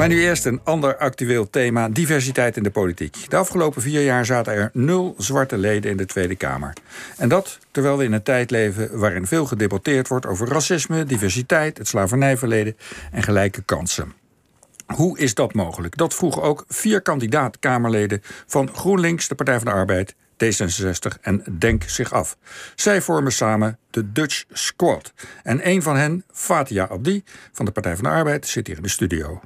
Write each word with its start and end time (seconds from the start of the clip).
Maar 0.00 0.08
nu 0.08 0.22
eerst 0.22 0.46
een 0.46 0.60
ander 0.64 0.96
actueel 0.96 1.50
thema: 1.50 1.88
diversiteit 1.88 2.56
in 2.56 2.62
de 2.62 2.70
politiek. 2.70 3.30
De 3.30 3.36
afgelopen 3.36 3.82
vier 3.82 4.04
jaar 4.04 4.26
zaten 4.26 4.52
er 4.52 4.70
nul 4.72 5.14
zwarte 5.18 5.58
leden 5.58 5.90
in 5.90 5.96
de 5.96 6.06
Tweede 6.06 6.36
Kamer. 6.36 6.72
En 7.16 7.28
dat 7.28 7.58
terwijl 7.70 7.96
we 7.96 8.04
in 8.04 8.12
een 8.12 8.22
tijd 8.22 8.50
leven 8.50 8.98
waarin 8.98 9.26
veel 9.26 9.46
gedebatteerd 9.46 10.08
wordt 10.08 10.26
over 10.26 10.48
racisme, 10.48 11.04
diversiteit, 11.04 11.78
het 11.78 11.88
slavernijverleden 11.88 12.76
en 13.12 13.22
gelijke 13.22 13.62
kansen. 13.62 14.12
Hoe 14.86 15.18
is 15.18 15.34
dat 15.34 15.54
mogelijk? 15.54 15.96
Dat 15.96 16.14
vroegen 16.14 16.42
ook 16.42 16.64
vier 16.68 17.00
kandidaat-Kamerleden 17.00 18.22
van 18.46 18.70
GroenLinks, 18.74 19.28
de 19.28 19.34
Partij 19.34 19.56
van 19.56 19.64
de 19.64 19.72
Arbeid, 19.72 20.14
D66 20.44 21.20
en 21.20 21.44
Denk 21.58 21.82
zich 21.82 22.12
af. 22.12 22.36
Zij 22.74 23.02
vormen 23.02 23.32
samen 23.32 23.78
de 23.90 24.12
Dutch 24.12 24.44
Squad. 24.52 25.12
En 25.42 25.68
een 25.68 25.82
van 25.82 25.96
hen, 25.96 26.24
Fatia 26.32 26.84
Abdi 26.84 27.24
van 27.52 27.64
de 27.64 27.70
Partij 27.70 27.94
van 27.94 28.04
de 28.04 28.10
Arbeid, 28.10 28.46
zit 28.46 28.66
hier 28.66 28.76
in 28.76 28.82
de 28.82 28.88
studio. 28.88 29.40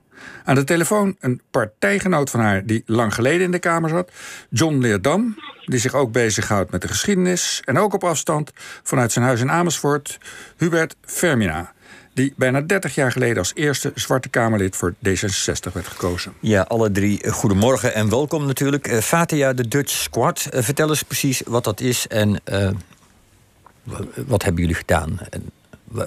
Aan 0.44 0.54
de 0.54 0.64
telefoon 0.64 1.16
een 1.20 1.40
partijgenoot 1.50 2.30
van 2.30 2.40
haar 2.40 2.66
die 2.66 2.82
lang 2.86 3.14
geleden 3.14 3.40
in 3.40 3.50
de 3.50 3.58
Kamer 3.58 3.90
zat, 3.90 4.10
John 4.50 4.78
Leerdam, 4.78 5.36
die 5.64 5.78
zich 5.78 5.94
ook 5.94 6.12
bezighoudt 6.12 6.70
met 6.70 6.82
de 6.82 6.88
geschiedenis 6.88 7.62
en 7.64 7.78
ook 7.78 7.94
op 7.94 8.04
afstand 8.04 8.52
vanuit 8.82 9.12
zijn 9.12 9.24
huis 9.24 9.40
in 9.40 9.50
Amersfoort, 9.50 10.18
Hubert 10.56 10.96
Fermina 11.00 11.72
die 12.14 12.34
bijna 12.36 12.60
30 12.60 12.94
jaar 12.94 13.12
geleden 13.12 13.38
als 13.38 13.52
eerste 13.54 13.92
Zwarte 13.94 14.28
Kamerlid 14.28 14.76
voor 14.76 14.94
D66 14.94 15.72
werd 15.72 15.86
gekozen. 15.86 16.32
Ja, 16.40 16.62
alle 16.62 16.90
drie 16.90 17.22
eh, 17.22 17.32
goedemorgen 17.32 17.94
en 17.94 18.10
welkom 18.10 18.46
natuurlijk. 18.46 18.88
Uh, 18.88 18.98
Fatia, 18.98 19.52
de 19.52 19.68
Dutch 19.68 19.92
Squad. 19.92 20.48
Uh, 20.54 20.62
vertel 20.62 20.88
eens 20.88 21.02
precies 21.02 21.42
wat 21.46 21.64
dat 21.64 21.80
is 21.80 22.06
en 22.06 22.40
uh, 22.44 22.70
wat 24.26 24.42
hebben 24.42 24.60
jullie 24.60 24.76
gedaan? 24.76 25.18
En 25.30 25.50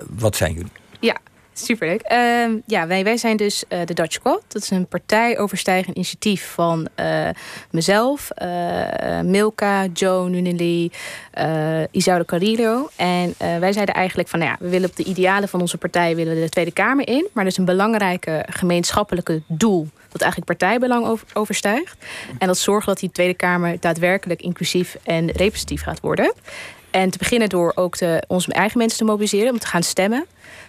wat 0.09 0.35
zijn 0.35 0.53
jullie? 0.53 0.71
Ja, 0.99 1.17
Superleuk. 1.65 2.11
Uh, 2.11 2.57
ja, 2.65 2.87
wij, 2.87 3.03
wij 3.03 3.17
zijn 3.17 3.37
dus 3.37 3.63
uh, 3.69 3.79
de 3.85 3.93
Dutch 3.93 4.13
Squad. 4.13 4.43
Dat 4.47 4.61
is 4.61 4.69
een 4.69 4.87
partijoverstijgend 4.87 5.95
initiatief 5.95 6.51
van 6.51 6.87
uh, 6.99 7.29
mezelf, 7.71 8.29
uh, 8.41 9.21
Milka, 9.21 9.85
Joe 9.85 10.29
Nuneli, 10.29 10.91
Isaude 11.91 12.25
Carrillo. 12.25 12.89
En 12.95 13.35
wij 13.37 13.73
zeiden 13.73 13.95
eigenlijk 13.95 14.29
van, 14.29 14.39
nou 14.39 14.51
ja, 14.51 14.57
we 14.59 14.69
willen 14.69 14.89
op 14.89 14.95
de 14.95 15.03
idealen 15.03 15.49
van 15.49 15.61
onze 15.61 15.77
partij 15.77 16.15
willen 16.15 16.35
de 16.35 16.49
Tweede 16.49 16.71
Kamer 16.71 17.07
in. 17.07 17.27
Maar 17.33 17.43
er 17.43 17.51
is 17.51 17.57
een 17.57 17.65
belangrijke 17.65 18.45
gemeenschappelijke 18.49 19.41
doel 19.47 19.87
dat 20.11 20.21
eigenlijk 20.21 20.59
partijbelang 20.59 21.05
over, 21.05 21.27
overstijgt. 21.33 22.05
En 22.37 22.47
dat 22.47 22.57
zorgt 22.57 22.87
dat 22.87 22.99
die 22.99 23.11
Tweede 23.11 23.33
Kamer 23.33 23.79
daadwerkelijk 23.79 24.41
inclusief 24.41 24.97
en 25.03 25.25
representatief 25.27 25.81
gaat 25.81 25.99
worden. 25.99 26.33
En 26.91 27.09
te 27.09 27.17
beginnen 27.17 27.49
door 27.49 27.71
ook 27.75 27.97
de, 27.97 28.23
onze 28.27 28.51
eigen 28.51 28.77
mensen 28.77 28.97
te 28.97 29.03
mobiliseren 29.03 29.51
om 29.51 29.59
te 29.59 29.67
gaan 29.67 29.83
stemmen 29.83 30.25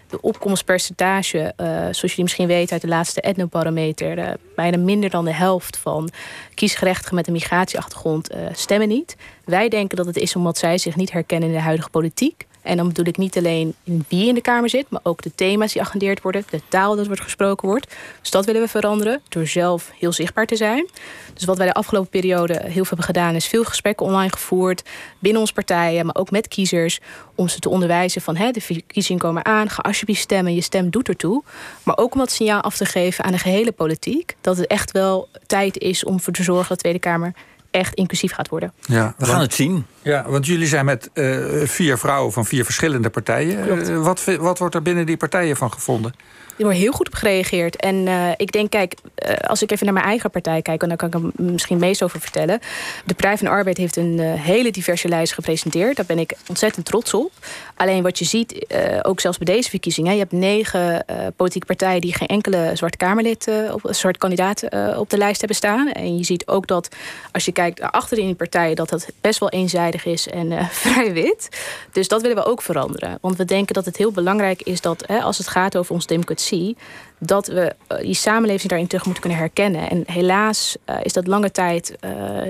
de 0.09 0.20
opkomstpercentage, 0.20 1.39
uh, 1.39 1.67
zoals 1.77 2.01
jullie 2.01 2.23
misschien 2.23 2.47
weten 2.47 2.73
uit 2.73 2.83
de 2.83 2.89
laatste 2.89 3.20
etnobarometer, 3.20 4.19
uh, 4.19 4.31
bijna 4.56 4.77
minder 4.77 5.11
dan 5.11 5.25
de 5.25 5.34
helft 5.34 5.77
van 5.77 6.11
kiesgerechtigen 6.55 7.15
met 7.15 7.27
een 7.27 7.33
migratieachtergrond 7.33 8.34
uh, 8.34 8.39
stemmen 8.53 8.89
niet. 8.89 9.17
Wij 9.45 9.69
denken 9.69 9.97
dat 9.97 10.06
het 10.06 10.17
is 10.17 10.37
omdat 10.37 10.59
zij 10.59 10.78
zich 10.78 10.97
niet 10.97 11.12
herkennen 11.12 11.48
in 11.48 11.55
de 11.55 11.61
huidige 11.61 11.91
politiek. 11.91 12.47
En 12.69 12.77
dan 12.77 12.89
bedoel 12.89 13.07
ik 13.07 13.17
niet 13.17 13.37
alleen 13.37 13.75
in 13.85 14.05
wie 14.09 14.29
in 14.29 14.35
de 14.35 14.41
Kamer 14.41 14.69
zit, 14.69 14.87
maar 14.89 15.01
ook 15.03 15.23
de 15.23 15.35
thema's 15.35 15.73
die 15.73 15.83
agendeerd 15.83 16.23
worden, 16.23 16.45
de 16.51 16.61
taal 16.69 16.97
dat 16.97 17.07
wordt 17.07 17.23
gesproken 17.23 17.69
wordt. 17.69 17.95
Dus 18.21 18.31
dat 18.31 18.45
willen 18.45 18.63
we 18.63 18.69
veranderen 18.69 19.21
door 19.29 19.47
zelf 19.47 19.91
heel 19.99 20.13
zichtbaar 20.13 20.47
te 20.47 20.57
zijn. 20.57 20.89
Dus 21.35 21.45
wat 21.45 21.57
wij 21.57 21.67
de 21.67 21.75
afgelopen 21.75 22.11
periode 22.11 22.53
heel 22.53 22.71
veel 22.71 22.85
hebben 22.85 23.05
gedaan, 23.05 23.35
is 23.35 23.47
veel 23.47 23.65
gesprekken 23.65 24.07
online 24.07 24.33
gevoerd 24.33 24.83
binnen 25.19 25.41
onze 25.41 25.53
partijen, 25.53 26.07
maar 26.07 26.15
ook 26.15 26.31
met 26.31 26.49
kiezers, 26.49 27.01
om 27.35 27.49
ze 27.49 27.59
te 27.59 27.69
onderwijzen 27.69 28.23
van 28.23 28.37
hè, 28.37 28.51
de 28.51 28.61
verkiezingen 28.61 29.23
komen 29.23 29.45
aan, 29.45 29.71
ga 29.71 29.83
alsjeblieft 29.83 30.21
stemmen, 30.21 30.55
je 30.55 30.61
stem 30.61 30.91
doet 30.91 31.09
ertoe. 31.09 31.43
Maar 31.83 31.97
ook 31.97 32.13
om 32.13 32.19
dat 32.19 32.31
signaal 32.31 32.61
af 32.61 32.77
te 32.77 32.85
geven 32.85 33.25
aan 33.25 33.33
de 33.33 33.39
gehele 33.39 33.73
politiek, 33.73 34.37
dat 34.41 34.57
het 34.57 34.67
echt 34.67 34.91
wel 34.91 35.29
tijd 35.47 35.79
is 35.79 36.05
om 36.05 36.15
ervoor 36.15 36.33
te 36.33 36.43
zorgen 36.43 36.69
dat 36.69 36.77
de 36.77 36.83
Tweede 36.83 36.99
Kamer 36.99 37.33
echt 37.71 37.95
inclusief 37.95 38.33
gaat 38.33 38.49
worden. 38.49 38.73
Ja, 38.81 39.15
we 39.19 39.25
gaan 39.25 39.41
het 39.41 39.55
zien. 39.55 39.87
Ja, 40.03 40.25
want 40.28 40.47
jullie 40.47 40.67
zijn 40.67 40.84
met 40.84 41.11
uh, 41.15 41.62
vier 41.65 41.99
vrouwen 41.99 42.33
van 42.33 42.47
vier 42.47 42.65
verschillende 42.65 43.11
partijen. 43.11 43.81
Uh, 43.89 44.03
wat, 44.05 44.25
wat 44.25 44.59
wordt 44.59 44.75
er 44.75 44.83
binnen 44.83 45.06
die 45.06 45.17
partijen 45.17 45.56
van 45.56 45.72
gevonden? 45.72 46.15
Er 46.59 46.65
wordt 46.65 46.78
heel 46.78 46.93
goed 46.93 47.06
op 47.06 47.15
gereageerd. 47.15 47.77
En 47.77 47.95
uh, 47.95 48.31
ik 48.37 48.53
denk, 48.53 48.71
kijk, 48.71 48.95
uh, 49.28 49.34
als 49.37 49.62
ik 49.62 49.71
even 49.71 49.84
naar 49.84 49.95
mijn 49.95 50.06
eigen 50.06 50.31
partij 50.31 50.62
kijk... 50.62 50.83
en 50.83 50.89
daar 50.89 50.97
kan 50.97 51.09
ik 51.09 51.15
er 51.15 51.45
misschien 51.45 51.78
meest 51.78 52.03
over 52.03 52.21
vertellen. 52.21 52.61
De 53.05 53.15
Partij 53.15 53.37
van 53.37 53.47
de 53.47 53.53
Arbeid 53.53 53.77
heeft 53.77 53.97
een 53.97 54.19
uh, 54.19 54.33
hele 54.34 54.71
diverse 54.71 55.09
lijst 55.09 55.34
gepresenteerd. 55.34 55.97
Daar 55.97 56.06
ben 56.06 56.19
ik 56.19 56.37
ontzettend 56.49 56.87
trots 56.87 57.15
op. 57.15 57.33
Alleen 57.77 58.03
wat 58.03 58.19
je 58.19 58.25
ziet, 58.25 58.67
ook 59.03 59.21
zelfs 59.21 59.39
bij 59.39 59.55
deze 59.55 59.71
verkiezingen... 59.71 60.12
je 60.12 60.19
hebt 60.19 60.33
negen 60.33 61.05
politieke 61.37 61.67
partijen 61.67 62.01
die 62.01 62.15
geen 62.15 62.28
enkele 62.28 62.71
zwart 62.75 62.97
Kamerlid... 62.97 63.51
of 63.72 63.97
zwart 63.97 64.19
kandidaat 64.19 64.62
op 64.97 65.11
de 65.11 65.19
lijst 65.19 65.39
hebben 65.39 65.56
staan. 65.56 65.93
En 65.93 66.17
je 66.17 66.25
ziet 66.25 66.47
ook 66.47 66.67
dat, 66.67 66.89
als 67.33 67.45
je 67.45 67.53
kijkt 67.53 67.81
achterin 67.81 68.27
die 68.27 68.34
partijen... 68.34 68.77
dat 68.77 68.89
dat 68.89 69.09
best 69.21 69.41
wel 69.41 69.49
eenzijdig 69.49 69.88
is 70.04 70.28
en 70.28 70.66
vrij 70.71 71.12
wit. 71.12 71.49
Dus 71.93 72.09
dat 72.09 72.22
willen 72.22 72.37
we 72.37 72.44
ook 72.44 72.62
veranderen. 72.62 73.19
Want 73.21 73.37
we 73.37 73.44
denken 73.44 73.75
dat 73.75 73.84
het 73.84 73.97
heel 73.97 74.12
belangrijk 74.12 74.62
is 74.62 74.81
dat... 74.81 75.04
Hè, 75.06 75.19
als 75.21 75.38
het 75.38 75.49
gaat 75.49 75.76
over 75.76 75.94
ons 75.94 76.06
democratie 76.06 76.76
dat 77.19 77.47
we 77.47 77.75
uh, 77.88 77.98
die 77.98 78.15
samenleving 78.15 78.69
daarin 78.69 78.87
terug 78.87 79.04
moeten 79.04 79.22
kunnen 79.22 79.41
herkennen. 79.41 79.91
En 79.91 80.03
helaas 80.06 80.77
uh, 80.87 80.97
is 81.03 81.12
dat 81.12 81.27
lange 81.27 81.50
tijd 81.50 81.97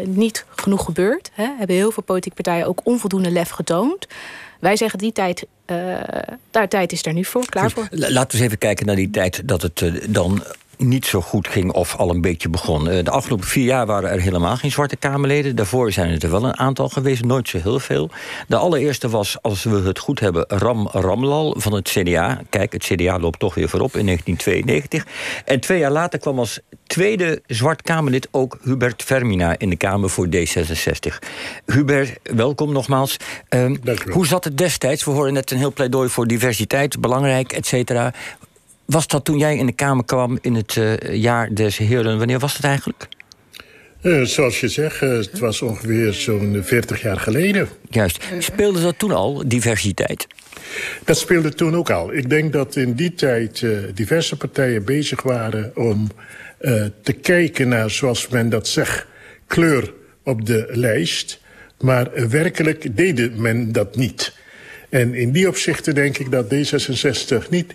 niet 0.04 0.44
genoeg 0.56 0.84
gebeurd. 0.84 1.30
Hè. 1.32 1.48
Hebben 1.58 1.76
heel 1.76 1.90
veel 1.90 2.02
politieke 2.02 2.42
partijen 2.42 2.66
ook 2.66 2.80
onvoldoende 2.84 3.30
lef 3.30 3.48
getoond. 3.48 4.06
Wij 4.60 4.76
zeggen 4.76 4.98
die 4.98 5.12
tijd, 5.12 5.46
daar 6.50 6.68
tijd 6.68 6.92
is 6.92 7.06
er 7.06 7.12
nu 7.12 7.24
voor, 7.24 7.46
klaar 7.46 7.70
voor. 7.70 7.88
Laten 7.90 8.12
we 8.12 8.18
eens 8.18 8.40
even 8.40 8.58
kijken 8.58 8.86
naar 8.86 8.96
die 8.96 9.10
tijd 9.10 9.48
dat 9.48 9.62
het 9.62 9.84
dan 10.08 10.42
niet 10.78 11.06
zo 11.06 11.20
goed 11.20 11.48
ging 11.48 11.72
of 11.72 11.96
al 11.96 12.10
een 12.10 12.20
beetje 12.20 12.48
begon. 12.48 12.88
Eh, 12.88 13.04
de 13.04 13.10
afgelopen 13.10 13.46
vier 13.46 13.64
jaar 13.64 13.86
waren 13.86 14.10
er 14.10 14.20
helemaal 14.20 14.56
geen 14.56 14.70
zwarte 14.70 14.96
Kamerleden. 14.96 15.56
Daarvoor 15.56 15.92
zijn 15.92 16.20
er 16.20 16.30
wel 16.30 16.44
een 16.44 16.56
aantal 16.56 16.88
geweest, 16.88 17.24
nooit 17.24 17.48
zo 17.48 17.58
heel 17.58 17.78
veel. 17.78 18.10
De 18.46 18.56
allereerste 18.56 19.08
was, 19.08 19.42
als 19.42 19.64
we 19.64 19.80
het 19.80 19.98
goed 19.98 20.20
hebben, 20.20 20.44
Ram 20.48 20.88
Ramlal 20.88 21.54
van 21.58 21.72
het 21.74 21.88
CDA. 21.88 22.40
Kijk, 22.50 22.72
het 22.72 22.84
CDA 22.84 23.18
loopt 23.18 23.38
toch 23.38 23.54
weer 23.54 23.68
voorop 23.68 23.96
in 23.96 24.04
1992. 24.04 25.06
En 25.44 25.60
twee 25.60 25.78
jaar 25.78 25.90
later 25.90 26.18
kwam 26.18 26.38
als 26.38 26.60
tweede 26.86 27.42
zwart 27.46 27.82
Kamerlid 27.82 28.28
ook 28.30 28.58
Hubert 28.62 29.02
Vermina 29.02 29.58
in 29.58 29.70
de 29.70 29.76
Kamer 29.76 30.10
voor 30.10 30.26
D66. 30.26 31.18
Hubert, 31.66 32.18
welkom 32.22 32.72
nogmaals. 32.72 33.16
Uh, 33.50 33.70
hoe 34.10 34.26
zat 34.26 34.44
het 34.44 34.58
destijds? 34.58 35.04
We 35.04 35.10
horen 35.10 35.32
net 35.32 35.50
een 35.50 35.58
heel 35.58 35.72
pleidooi 35.72 36.08
voor 36.08 36.26
diversiteit, 36.26 37.00
belangrijk, 37.00 37.52
et 37.52 37.66
cetera. 37.66 38.12
Was 38.88 39.06
dat 39.06 39.24
toen 39.24 39.38
jij 39.38 39.56
in 39.56 39.66
de 39.66 39.72
Kamer 39.72 40.04
kwam 40.04 40.38
in 40.40 40.54
het 40.54 40.76
uh, 40.76 40.96
jaar 41.14 41.54
des 41.54 41.76
Heren? 41.76 42.18
Wanneer 42.18 42.38
was 42.38 42.54
dat 42.54 42.64
eigenlijk? 42.64 43.08
Uh, 44.02 44.22
zoals 44.22 44.60
je 44.60 44.68
zegt, 44.68 45.02
uh, 45.02 45.16
het 45.16 45.38
was 45.38 45.62
ongeveer 45.62 46.12
zo'n 46.12 46.60
40 46.64 47.02
jaar 47.02 47.20
geleden. 47.20 47.68
Juist. 47.90 48.24
Speelde 48.38 48.82
dat 48.82 48.98
toen 48.98 49.10
al, 49.10 49.42
diversiteit? 49.46 50.26
Dat 51.04 51.18
speelde 51.18 51.54
toen 51.54 51.76
ook 51.76 51.90
al. 51.90 52.12
Ik 52.12 52.30
denk 52.30 52.52
dat 52.52 52.76
in 52.76 52.94
die 52.94 53.14
tijd 53.14 53.66
diverse 53.94 54.36
partijen 54.36 54.84
bezig 54.84 55.22
waren 55.22 55.72
om 55.74 56.10
te 57.02 57.12
kijken 57.12 57.68
naar, 57.68 57.90
zoals 57.90 58.28
men 58.28 58.48
dat 58.48 58.68
zegt, 58.68 59.06
kleur 59.46 59.92
op 60.24 60.46
de 60.46 60.68
lijst. 60.70 61.40
Maar 61.80 62.28
werkelijk 62.28 62.96
deed 62.96 63.38
men 63.38 63.72
dat 63.72 63.96
niet. 63.96 64.37
En 64.88 65.14
in 65.14 65.32
die 65.32 65.48
opzichten 65.48 65.94
denk 65.94 66.18
ik 66.18 66.30
dat 66.30 66.54
D66 66.54 67.48
niet 67.50 67.74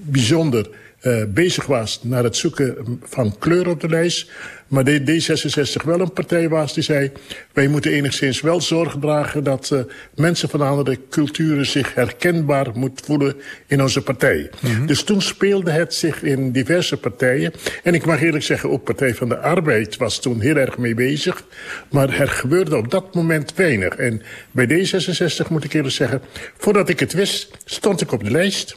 bijzonder 0.00 0.68
uh, 1.02 1.22
bezig 1.28 1.66
was 1.66 2.00
naar 2.02 2.24
het 2.24 2.36
zoeken 2.36 3.00
van 3.02 3.38
kleur 3.38 3.68
op 3.68 3.80
de 3.80 3.88
lijst. 3.88 4.30
Maar 4.72 4.84
de 4.84 5.00
D66 5.00 5.84
wel 5.84 6.00
een 6.00 6.12
partij 6.12 6.48
was 6.48 6.74
die 6.74 6.82
zei... 6.82 7.12
wij 7.52 7.68
moeten 7.68 7.92
enigszins 7.92 8.40
wel 8.40 8.60
zorg 8.60 8.96
dragen 9.00 9.44
dat 9.44 9.70
uh, 9.72 9.80
mensen 10.14 10.48
van 10.48 10.60
andere 10.60 10.98
culturen... 11.10 11.66
zich 11.66 11.94
herkenbaar 11.94 12.70
moeten 12.74 13.04
voelen 13.04 13.34
in 13.66 13.82
onze 13.82 14.02
partij. 14.02 14.50
Mm 14.60 14.74
-hmm. 14.74 14.86
Dus 14.86 15.02
toen 15.02 15.22
speelde 15.22 15.70
het 15.70 15.94
zich 15.94 16.22
in 16.22 16.52
diverse 16.52 16.96
partijen. 16.96 17.52
En 17.82 17.94
ik 17.94 18.04
mag 18.04 18.22
eerlijk 18.22 18.44
zeggen, 18.44 18.70
ook 18.70 18.84
Partij 18.84 19.14
van 19.14 19.28
de 19.28 19.38
Arbeid 19.38 19.96
was 19.96 20.20
toen 20.20 20.40
heel 20.40 20.56
erg 20.56 20.78
mee 20.78 20.94
bezig. 20.94 21.44
Maar 21.90 22.20
er 22.20 22.28
gebeurde 22.28 22.76
op 22.76 22.90
dat 22.90 23.14
moment 23.14 23.54
weinig. 23.54 23.94
En 23.94 24.22
bij 24.50 24.66
D66 24.66 25.48
moet 25.48 25.64
ik 25.64 25.72
eerlijk 25.72 25.94
zeggen... 25.94 26.20
voordat 26.56 26.88
ik 26.88 27.00
het 27.00 27.12
wist, 27.12 27.50
stond 27.64 28.00
ik 28.00 28.12
op 28.12 28.24
de 28.24 28.30
lijst... 28.30 28.76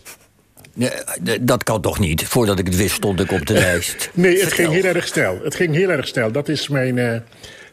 Dat 1.42 1.63
kan 1.63 1.81
toch 1.81 2.00
niet? 2.00 2.24
Voordat 2.24 2.60
ik 2.60 2.66
het 2.66 2.75
wist, 2.75 2.95
stond 2.95 3.19
ik 3.19 3.31
op 3.31 3.45
de 3.45 3.54
lijst. 3.68 4.10
nee, 4.13 4.39
het 4.39 4.54
ging 4.54 4.72
heel 4.72 4.83
erg 4.83 5.07
snel. 5.07 5.39
Het 5.44 5.56
ging 5.56 5.75
heel 5.75 5.89
erg 5.89 6.07
snel. 6.07 6.31
Dat 6.31 6.50
is 6.50 6.68
mijn, 6.68 6.98
uh, 6.98 7.16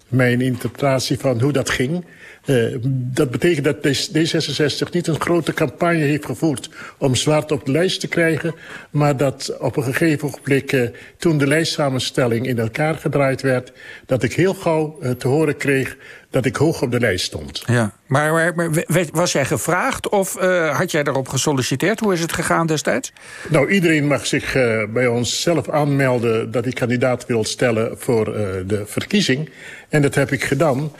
mijn 0.08 0.40
interpretatie 0.40 1.18
van 1.18 1.40
hoe 1.40 1.52
dat 1.52 1.70
ging. 1.70 2.04
Uh, 2.46 2.76
dat 2.92 3.30
betekent 3.30 3.64
dat 3.64 3.76
D66 3.76 4.90
niet 4.90 5.06
een 5.06 5.20
grote 5.20 5.52
campagne 5.52 6.02
heeft 6.02 6.24
gevoerd... 6.24 6.68
om 6.98 7.14
zwart 7.14 7.52
op 7.52 7.66
de 7.66 7.72
lijst 7.72 8.00
te 8.00 8.08
krijgen... 8.08 8.54
maar 8.90 9.16
dat 9.16 9.56
op 9.58 9.76
een 9.76 9.82
gegeven 9.82 10.28
ogenblik, 10.28 10.72
uh, 10.72 10.88
toen 11.16 11.38
de 11.38 11.46
lijstsamenstelling 11.46 12.46
in 12.46 12.58
elkaar 12.58 12.94
gedraaid 12.94 13.42
werd... 13.42 13.72
dat 14.06 14.22
ik 14.22 14.32
heel 14.32 14.54
gauw 14.54 14.98
te 15.18 15.28
horen 15.28 15.56
kreeg 15.56 15.96
dat 16.32 16.44
ik 16.44 16.56
hoog 16.56 16.82
op 16.82 16.90
de 16.90 17.00
lijst 17.00 17.24
stond. 17.24 17.62
Ja, 17.66 17.92
maar, 18.06 18.32
maar, 18.32 18.70
maar 18.70 18.84
was 19.12 19.32
jij 19.32 19.44
gevraagd 19.44 20.08
of 20.08 20.42
uh, 20.42 20.78
had 20.78 20.90
jij 20.90 21.02
daarop 21.02 21.28
gesolliciteerd? 21.28 22.00
Hoe 22.00 22.12
is 22.12 22.20
het 22.20 22.32
gegaan 22.32 22.66
destijds? 22.66 23.12
Nou, 23.48 23.70
iedereen 23.70 24.06
mag 24.06 24.26
zich 24.26 24.56
uh, 24.56 24.82
bij 24.88 25.06
ons 25.06 25.42
zelf 25.42 25.68
aanmelden... 25.68 26.50
dat 26.50 26.64
hij 26.64 26.72
kandidaat 26.72 27.26
wil 27.26 27.44
stellen 27.44 27.98
voor 27.98 28.28
uh, 28.28 28.34
de 28.66 28.82
verkiezing. 28.86 29.50
En 29.88 30.02
dat 30.02 30.14
heb 30.14 30.32
ik 30.32 30.44
gedaan. 30.44 30.92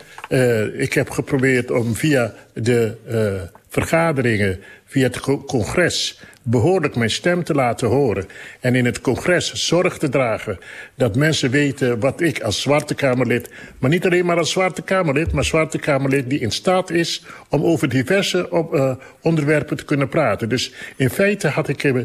ik 0.77 0.93
heb 0.93 1.11
geprobeerd 1.11 1.71
om 1.71 1.95
via 1.95 2.35
de 2.55 2.97
vergaderingen, 3.69 4.61
via 4.93 5.07
het 5.07 5.21
congres 5.47 6.21
behoorlijk 6.43 6.97
mijn 6.97 7.11
stem 7.11 7.45
te 7.45 7.55
laten 7.55 7.89
horen. 7.89 8.27
En 8.61 8.75
in 8.75 8.85
het 8.85 9.01
congres 9.01 9.53
zorg 9.53 9.99
te 9.99 10.09
dragen 10.09 10.59
dat 10.95 11.17
mensen 11.17 11.51
weten 11.51 12.01
wat 12.01 12.21
ik 12.21 12.43
als 12.43 12.61
Zwarte 12.61 12.95
Kamerlid... 12.95 13.49
maar 13.79 13.91
niet 13.91 14.05
alleen 14.05 14.27
maar 14.27 14.39
als 14.39 14.51
Zwarte 14.51 14.83
Kamerlid, 14.83 15.33
maar 15.33 15.45
Zwarte 15.45 15.79
Kamerlid... 15.79 16.31
die 16.31 16.41
in 16.41 16.51
staat 16.51 16.91
is 16.91 17.25
om 17.49 17.63
over 17.63 17.89
diverse 17.89 18.51
op, 18.51 18.75
uh, 18.75 18.95
onderwerpen 19.21 19.77
te 19.77 19.85
kunnen 19.85 20.09
praten. 20.09 20.49
Dus 20.49 20.73
in 20.97 21.11
feite 21.11 21.49
had 21.49 21.69
ik 21.69 21.85
uh, 21.85 22.05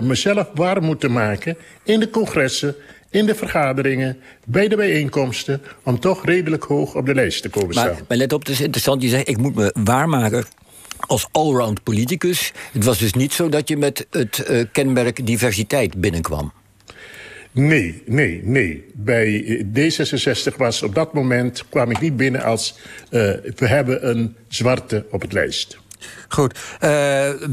mezelf 0.00 0.46
warm 0.54 0.84
moeten 0.84 1.12
maken 1.12 1.56
in 1.84 2.00
de 2.00 2.10
congressen 2.10 2.74
in 3.10 3.26
de 3.26 3.34
vergaderingen, 3.34 4.16
bij 4.44 4.68
de 4.68 4.76
bijeenkomsten... 4.76 5.62
om 5.82 6.00
toch 6.00 6.24
redelijk 6.24 6.64
hoog 6.64 6.94
op 6.94 7.06
de 7.06 7.14
lijst 7.14 7.42
te 7.42 7.48
komen 7.48 7.72
staan. 7.72 7.86
Maar, 7.86 8.02
maar 8.08 8.16
let 8.16 8.32
op, 8.32 8.40
het 8.40 8.48
is 8.48 8.60
interessant. 8.60 9.02
Je 9.02 9.08
zegt, 9.08 9.28
ik 9.28 9.36
moet 9.36 9.54
me 9.54 9.74
waarmaken 9.74 10.44
als 11.06 11.28
allround 11.32 11.82
politicus. 11.82 12.52
Het 12.72 12.84
was 12.84 12.98
dus 12.98 13.12
niet 13.12 13.32
zo 13.32 13.48
dat 13.48 13.68
je 13.68 13.76
met 13.76 14.06
het 14.10 14.46
uh, 14.50 14.64
kenmerk 14.72 15.26
diversiteit 15.26 16.00
binnenkwam. 16.00 16.52
Nee, 17.52 18.02
nee, 18.06 18.40
nee. 18.44 18.84
Bij 18.94 19.64
D66 19.74 20.56
was 20.56 20.82
op 20.82 20.94
dat 20.94 21.12
moment 21.12 21.64
kwam 21.68 21.90
ik 21.90 22.00
niet 22.00 22.16
binnen 22.16 22.42
als 22.42 22.78
uh, 23.10 23.20
we 23.56 23.66
hebben 23.66 24.08
een 24.08 24.36
zwarte 24.48 25.06
op 25.10 25.20
het 25.20 25.32
lijst. 25.32 25.78
Goed. 26.28 26.58
Uh, 26.84 26.88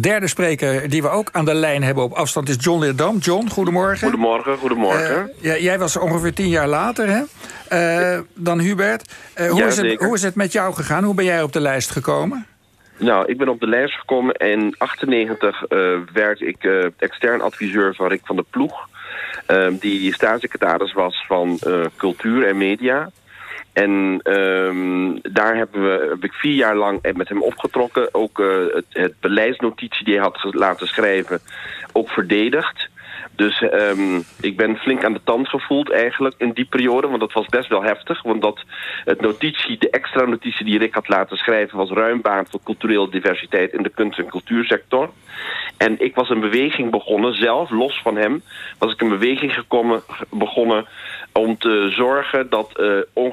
derde 0.01 0.27
spreker 0.27 0.89
die 0.89 1.01
we 1.01 1.09
ook 1.09 1.29
aan 1.31 1.45
de 1.45 1.53
lijn 1.53 1.83
hebben 1.83 2.03
op 2.03 2.11
afstand 2.11 2.49
is 2.49 2.55
John 2.59 2.79
Leerdam. 2.79 3.17
John, 3.17 3.47
goedemorgen. 3.47 3.97
Goedemorgen, 3.97 4.57
goedemorgen. 4.57 5.31
Uh, 5.41 5.61
jij 5.61 5.79
was 5.79 5.97
ongeveer 5.97 6.33
tien 6.33 6.49
jaar 6.49 6.67
later 6.67 7.07
hè? 7.07 7.21
Uh, 8.15 8.19
dan 8.33 8.59
Hubert. 8.59 9.13
hoe, 9.37 9.55
ja, 9.55 9.65
is 9.65 9.77
het, 9.77 9.99
hoe 9.99 10.15
is 10.15 10.23
het 10.23 10.35
met 10.35 10.51
jou 10.51 10.73
gegaan? 10.73 11.03
Hoe 11.03 11.13
ben 11.13 11.25
jij 11.25 11.43
op 11.43 11.53
de 11.53 11.59
lijst 11.59 11.89
gekomen? 11.89 12.45
Nou, 13.03 13.25
ik 13.25 13.37
ben 13.37 13.49
op 13.49 13.59
de 13.59 13.67
lijst 13.67 13.99
gekomen 13.99 14.33
en 14.33 14.49
in 14.49 14.75
98 14.77 15.63
uh, 15.69 15.97
werd 16.13 16.41
ik 16.41 16.63
uh, 16.63 16.85
extern 16.97 17.41
adviseur 17.41 17.95
van 17.95 18.07
Rick 18.07 18.21
van 18.23 18.35
der 18.35 18.45
Ploeg. 18.49 18.87
Uh, 19.51 19.67
die 19.79 20.13
staatssecretaris 20.13 20.93
was 20.93 21.25
van 21.27 21.59
uh, 21.67 21.85
cultuur 21.97 22.47
en 22.47 22.57
media. 22.57 23.09
En 23.73 24.19
um, 24.23 25.19
daar 25.21 25.55
hebben 25.55 25.83
we, 25.83 26.07
heb 26.09 26.23
ik 26.23 26.33
vier 26.33 26.55
jaar 26.55 26.75
lang 26.75 27.13
met 27.13 27.29
hem 27.29 27.41
opgetrokken. 27.41 28.13
Ook 28.13 28.39
uh, 28.39 28.73
het, 28.73 28.85
het 28.89 29.19
beleidsnotitie 29.19 30.05
die 30.05 30.13
hij 30.13 30.23
had 30.23 30.53
laten 30.53 30.87
schrijven, 30.87 31.39
ook 31.91 32.09
verdedigd. 32.09 32.89
Dus 33.35 33.61
um, 33.61 34.23
ik 34.41 34.57
ben 34.57 34.77
flink 34.77 35.03
aan 35.03 35.13
de 35.13 35.23
tand 35.23 35.47
gevoeld 35.47 35.91
eigenlijk 35.91 36.35
in 36.37 36.51
die 36.51 36.65
periode. 36.65 37.07
Want 37.07 37.19
dat 37.19 37.33
was 37.33 37.45
best 37.45 37.69
wel 37.69 37.83
heftig. 37.83 38.23
Want 38.23 38.41
dat 38.41 38.63
het 39.03 39.21
notitie, 39.21 39.77
de 39.77 39.89
extra 39.89 40.25
notitie 40.25 40.65
die 40.65 40.77
Rick 40.77 40.93
had 40.93 41.07
laten 41.07 41.37
schrijven... 41.37 41.77
was 41.77 41.89
ruim 41.89 42.21
baan 42.21 42.45
voor 42.49 42.59
culturele 42.63 43.09
diversiteit 43.09 43.73
in 43.73 43.83
de 43.83 43.89
kunst- 43.89 44.19
en 44.19 44.29
cultuursector. 44.29 45.09
En 45.77 45.95
ik 45.99 46.15
was 46.15 46.29
een 46.29 46.39
beweging 46.39 46.91
begonnen, 46.91 47.33
zelf, 47.33 47.69
los 47.69 48.01
van 48.01 48.15
hem... 48.15 48.41
was 48.77 48.93
ik 48.93 49.01
een 49.01 49.09
beweging 49.09 49.53
gekomen, 49.53 50.01
begonnen 50.29 50.87
om 51.33 51.57
te 51.57 51.89
zorgen 51.89 52.49
dat 52.49 52.79
uh, 53.15 53.31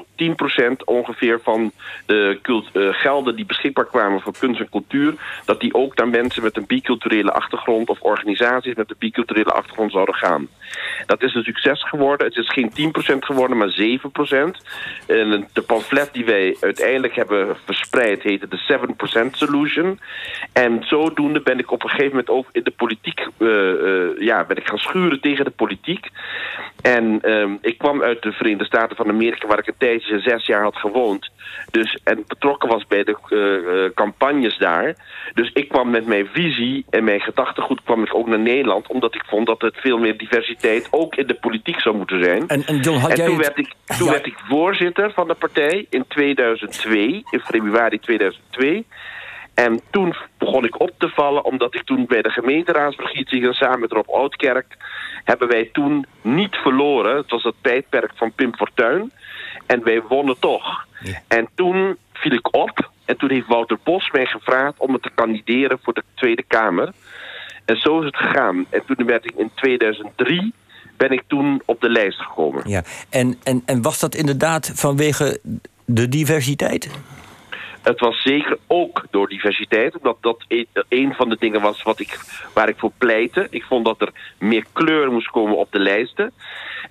10% 0.71 0.75
ongeveer 0.85 1.39
van 1.43 1.71
de 2.05 2.39
uh, 2.73 2.87
gelden 2.91 3.35
die 3.35 3.45
beschikbaar 3.45 3.85
kwamen 3.85 4.21
voor 4.21 4.33
kunst 4.39 4.59
en 4.59 4.69
cultuur... 4.69 5.13
dat 5.45 5.59
die 5.59 5.73
ook 5.73 5.95
naar 5.95 6.07
mensen 6.07 6.43
met 6.43 6.57
een 6.57 6.65
biculturele 6.67 7.31
achtergrond... 7.31 7.89
of 7.89 8.01
organisaties 8.01 8.75
met 8.75 8.89
een 8.89 8.95
biculturele 8.99 9.51
achtergrond 9.51 9.91
zouden 9.91 10.15
gaan. 10.15 10.47
Dat 11.05 11.23
is 11.23 11.33
een 11.33 11.43
succes 11.43 11.83
geworden. 11.83 12.27
Het 12.27 12.37
is 12.37 12.49
geen 12.49 12.93
10% 13.15 13.17
geworden, 13.19 13.57
maar 13.57 13.69
7%. 13.69 13.71
En 15.05 15.47
de 15.53 15.61
pamflet 15.61 16.09
die 16.13 16.25
wij 16.25 16.57
uiteindelijk 16.59 17.15
hebben 17.15 17.55
verspreid... 17.65 18.23
heette 18.23 18.47
de 18.47 18.79
7% 19.25 19.29
Solution. 19.31 19.99
En 20.53 20.83
zodoende 20.83 21.41
ben 21.41 21.59
ik 21.59 21.71
op 21.71 21.83
een 21.83 21.89
gegeven 21.89 22.09
moment 22.09 22.29
ook 22.29 22.47
in 22.51 22.63
de 22.63 22.71
politiek... 22.71 23.27
Uh, 23.37 24.19
ja, 24.19 24.43
ben 24.43 24.57
ik 24.57 24.67
gaan 24.67 24.77
schuren 24.77 25.21
tegen 25.21 25.45
de 25.45 25.51
politiek. 25.51 26.09
En 26.81 27.31
um, 27.31 27.57
ik 27.61 27.77
kwam 27.77 27.90
uit 27.99 28.21
de 28.21 28.31
Verenigde 28.31 28.65
Staten 28.65 28.95
van 28.95 29.09
Amerika... 29.09 29.47
waar 29.47 29.59
ik 29.59 29.67
een 29.67 29.73
tijdje 29.77 30.19
zes 30.19 30.45
jaar 30.45 30.63
had 30.63 30.75
gewoond. 30.75 31.29
Dus, 31.71 31.99
en 32.03 32.23
betrokken 32.27 32.69
was 32.69 32.87
bij 32.87 33.03
de 33.03 33.17
uh, 33.29 33.39
uh, 33.39 33.89
campagnes 33.93 34.57
daar. 34.57 34.95
Dus 35.33 35.51
ik 35.53 35.69
kwam 35.69 35.89
met 35.89 36.05
mijn 36.05 36.27
visie 36.33 36.85
en 36.89 37.03
mijn 37.03 37.19
gedachtegoed 37.19 37.83
kwam 37.83 38.03
ik 38.03 38.15
ook 38.15 38.27
naar 38.27 38.39
Nederland... 38.39 38.87
omdat 38.87 39.15
ik 39.15 39.23
vond 39.25 39.47
dat 39.47 39.61
het 39.61 39.77
veel 39.77 39.97
meer 39.97 40.17
diversiteit 40.17 40.87
ook 40.91 41.15
in 41.15 41.27
de 41.27 41.33
politiek 41.33 41.79
zou 41.79 41.95
moeten 41.95 42.23
zijn. 42.23 42.47
En, 42.47 42.65
en, 42.65 42.79
John, 42.79 42.99
had 42.99 43.09
en 43.09 43.25
toen, 43.25 43.37
het... 43.37 43.45
werd 43.45 43.57
ik, 43.57 43.73
toen 43.97 44.05
ja. 44.05 44.11
werd 44.11 44.25
ik 44.25 44.37
voorzitter 44.49 45.11
van 45.11 45.27
de 45.27 45.33
partij 45.33 45.85
in 45.89 46.05
2002, 46.07 47.23
in 47.29 47.39
februari 47.39 47.99
2002... 47.99 48.85
En 49.53 49.81
toen 49.89 50.15
begon 50.37 50.65
ik 50.65 50.79
op 50.79 50.91
te 50.97 51.09
vallen, 51.09 51.45
omdat 51.45 51.75
ik 51.75 51.83
toen 51.83 52.05
bij 52.07 52.21
de 52.21 52.29
gemeenteraadsverkiezingen 52.29 53.53
samen 53.53 53.79
met 53.79 53.91
Rob 53.91 54.09
Oudkerk 54.09 54.77
hebben 55.23 55.47
wij 55.47 55.69
toen 55.73 56.05
niet 56.21 56.55
verloren. 56.55 57.15
Het 57.15 57.29
was 57.29 57.43
het 57.43 57.55
tijdperk 57.61 58.11
van 58.15 58.31
Pim 58.31 58.55
Fortuyn. 58.55 59.11
En 59.65 59.83
wij 59.83 60.01
wonnen 60.01 60.39
toch. 60.39 60.85
Ja. 61.03 61.21
En 61.27 61.49
toen 61.55 61.97
viel 62.13 62.31
ik 62.31 62.55
op. 62.55 62.91
En 63.05 63.17
toen 63.17 63.29
heeft 63.29 63.47
Wouter 63.47 63.77
Bos 63.83 64.11
mij 64.11 64.25
gevraagd 64.25 64.73
om 64.77 64.91
me 64.91 64.99
te 64.99 65.11
kandideren 65.15 65.79
voor 65.81 65.93
de 65.93 66.03
Tweede 66.13 66.43
Kamer. 66.43 66.91
En 67.65 67.77
zo 67.77 67.99
is 67.99 68.05
het 68.05 68.15
gegaan. 68.15 68.65
En 68.69 68.83
toen 68.85 69.05
werd 69.05 69.25
ik 69.25 69.33
in 69.35 69.51
2003 69.55 70.53
ben 70.97 71.11
ik 71.11 71.23
toen 71.27 71.61
op 71.65 71.81
de 71.81 71.89
lijst 71.89 72.19
gekomen. 72.19 72.69
Ja. 72.69 72.83
En, 73.09 73.39
en, 73.43 73.61
en 73.65 73.81
was 73.81 73.99
dat 73.99 74.15
inderdaad 74.15 74.71
vanwege 74.75 75.39
de 75.85 76.07
diversiteit? 76.09 76.89
Het 77.81 77.99
was 77.99 78.21
zeker 78.21 78.57
ook 78.67 79.05
door 79.09 79.27
diversiteit. 79.27 79.97
Omdat 79.97 80.17
dat 80.21 80.45
een 80.89 81.13
van 81.13 81.29
de 81.29 81.37
dingen 81.39 81.61
was 81.61 81.83
wat 81.83 81.99
ik, 81.99 82.19
waar 82.53 82.69
ik 82.69 82.77
voor 82.77 82.91
pleitte. 82.97 83.47
Ik 83.49 83.63
vond 83.63 83.85
dat 83.85 84.01
er 84.01 84.11
meer 84.39 84.65
kleur 84.73 85.11
moest 85.11 85.29
komen 85.29 85.57
op 85.57 85.71
de 85.71 85.79
lijsten. 85.79 86.31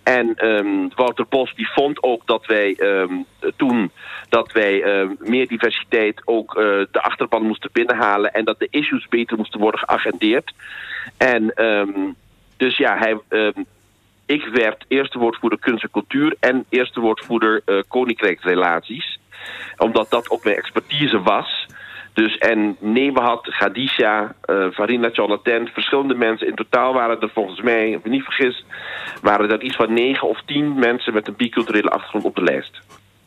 En 0.02 0.46
um, 0.46 0.90
Wouter 0.94 1.26
Bos 1.28 1.54
die 1.54 1.70
vond 1.70 2.02
ook 2.02 2.26
dat 2.26 2.46
wij 2.46 2.76
um, 2.78 3.24
toen 3.56 3.90
dat 4.28 4.52
wij 4.52 5.00
um, 5.00 5.16
meer 5.20 5.48
diversiteit 5.48 6.22
ook 6.24 6.54
uh, 6.54 6.62
de 6.90 7.02
achterban 7.02 7.42
moesten 7.42 7.70
binnenhalen. 7.72 8.32
En 8.32 8.44
dat 8.44 8.58
de 8.58 8.68
issues 8.70 9.08
beter 9.08 9.36
moesten 9.36 9.60
worden 9.60 9.80
geagendeerd. 9.80 10.52
En 11.16 11.54
dus 12.56 12.76
ja, 12.76 12.98
hij... 12.98 13.18
ik 14.26 14.44
werd 14.52 14.84
eerste 14.88 15.18
woordvoerder 15.18 15.58
kunst 15.58 15.82
en 15.82 15.90
cultuur 15.90 16.36
en 16.40 16.64
eerste 16.68 17.00
woordvoerder 17.00 17.62
uh, 17.66 17.80
koninkrijksrelaties 17.88 19.18
omdat 19.80 20.10
dat 20.10 20.30
ook 20.30 20.44
mijn 20.44 20.56
expertise 20.56 21.22
was. 21.22 21.66
Dus 22.12 22.36
en 22.38 22.76
Nebahat, 22.78 23.48
Khadisha, 23.58 24.34
uh, 24.50 24.66
Farina 24.72 25.08
Jonathan, 25.12 25.68
verschillende 25.72 26.14
mensen. 26.14 26.46
In 26.46 26.54
totaal 26.54 26.92
waren 26.92 27.20
er 27.20 27.30
volgens 27.34 27.60
mij, 27.60 27.94
of 27.96 28.04
ik 28.04 28.10
niet 28.10 28.24
vergis, 28.24 28.64
waren 29.22 29.50
er 29.50 29.62
iets 29.62 29.76
van 29.76 29.92
negen 29.92 30.28
of 30.28 30.40
tien 30.46 30.78
mensen 30.78 31.14
met 31.14 31.28
een 31.28 31.34
biculturele 31.36 31.90
achtergrond 31.90 32.24
op 32.24 32.34
de 32.34 32.42
lijst. 32.42 32.80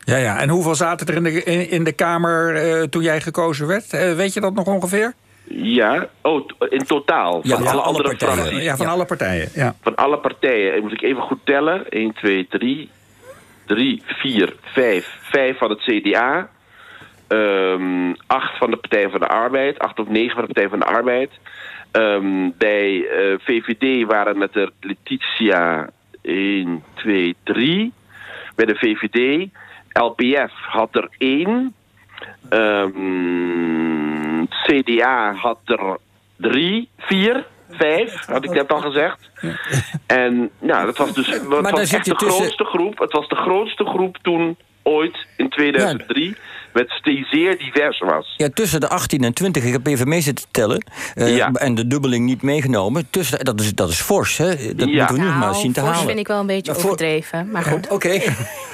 Ja, 0.05 0.17
ja. 0.17 0.39
En 0.39 0.49
hoeveel 0.49 0.75
zaten 0.75 1.07
er 1.07 1.15
in 1.15 1.23
de, 1.23 1.43
in, 1.43 1.69
in 1.69 1.83
de 1.83 1.91
Kamer 1.93 2.65
uh, 2.65 2.83
toen 2.83 3.01
jij 3.03 3.21
gekozen 3.21 3.67
werd? 3.67 3.93
Uh, 3.93 4.13
weet 4.13 4.33
je 4.33 4.39
dat 4.41 4.53
nog 4.53 4.65
ongeveer? 4.67 5.13
Ja, 5.47 6.07
oh, 6.21 6.49
in 6.69 6.83
totaal. 6.85 7.39
Ja, 7.43 7.57
van 7.57 7.83
alle 7.83 8.01
partijen. 8.03 8.63
Ja, 8.63 8.75
van 8.75 8.85
Ja. 8.85 8.91
alle 8.91 9.05
partijen. 9.05 9.49
Ja. 9.53 9.75
Van 9.81 9.95
alle 9.95 10.17
partijen. 10.17 10.81
Moet 10.81 10.91
ik 10.91 11.01
even 11.01 11.21
goed 11.21 11.39
tellen. 11.43 11.89
1, 11.89 12.13
2, 12.13 12.47
3. 12.49 12.89
3, 13.65 14.01
4, 14.05 14.55
5. 14.61 15.17
5 15.21 15.57
van 15.57 15.69
het 15.69 15.79
CDA. 15.79 16.49
Um, 17.27 18.15
8 18.27 18.57
van 18.57 18.71
de 18.71 18.77
Partij 18.77 19.09
van 19.09 19.19
de 19.19 19.27
Arbeid. 19.27 19.79
8 19.79 19.99
of 19.99 20.07
9 20.07 20.35
van 20.35 20.45
de 20.45 20.53
Partij 20.53 20.69
van 20.69 20.79
de 20.79 20.85
Arbeid. 20.85 21.31
Um, 21.91 22.53
bij 22.57 22.91
uh, 22.91 23.35
VVD 23.39 24.05
waren 24.05 24.41
het 24.41 24.55
er 24.55 24.71
Letitia 24.79 25.89
1, 26.21 26.83
2, 26.93 27.35
3. 27.43 27.93
Bij 28.55 28.65
de 28.65 28.75
VVD. 28.75 29.47
LPF 29.93 30.53
had 30.53 30.95
er 30.95 31.09
1. 31.17 31.75
Um, 32.49 34.47
CDA 34.47 35.33
had 35.33 35.59
er 35.65 35.97
3, 36.37 36.89
4, 36.97 37.45
5, 37.77 38.25
had 38.25 38.43
ik 38.43 38.51
net 38.53 38.71
al 38.71 38.81
gezegd. 38.81 39.29
En 40.05 40.49
nou, 40.59 40.85
dat 40.85 40.97
was 40.97 41.13
dus 41.13 41.27
het 41.27 41.49
dan 41.49 41.61
was 41.61 41.79
echt 41.79 42.05
je 42.05 42.11
de 42.11 42.15
tussen- 42.15 42.39
grootste 42.39 42.63
groep. 42.63 42.99
Het 42.99 43.11
was 43.11 43.27
de 43.27 43.35
grootste 43.35 43.85
groep 43.85 44.17
toen 44.21 44.57
ooit 44.83 45.27
in 45.37 45.49
2003 45.49 46.35
met 46.73 47.01
zeer 47.31 47.57
divers 47.57 47.99
was. 47.99 48.33
Ja, 48.37 48.49
tussen 48.53 48.79
de 48.79 48.89
18 48.89 49.23
en 49.23 49.33
20, 49.33 49.63
ik 49.63 49.71
heb 49.71 49.87
even 49.87 50.07
mee 50.07 50.21
zitten 50.21 50.45
tellen. 50.51 50.85
Uh, 51.15 51.35
ja. 51.35 51.51
En 51.51 51.75
de 51.75 51.87
dubbeling 51.87 52.25
niet 52.25 52.41
meegenomen. 52.41 53.07
Tussen, 53.09 53.45
dat, 53.45 53.59
is, 53.59 53.75
dat 53.75 53.89
is 53.89 54.01
fors, 54.01 54.37
hè? 54.37 54.47
Dat 54.75 54.89
ja. 54.89 54.95
moeten 54.97 55.15
we 55.15 55.21
nu 55.21 55.27
nou, 55.27 55.39
maar 55.39 55.55
zien 55.55 55.73
te 55.73 55.79
halen. 55.79 55.95
Dat 55.95 56.05
vind 56.05 56.19
ik 56.19 56.27
wel 56.27 56.39
een 56.39 56.45
beetje 56.45 56.71
nou, 56.71 56.83
overdreven, 56.83 57.51
maar 57.51 57.63
goed. 57.63 57.89
Oké. 57.89 58.21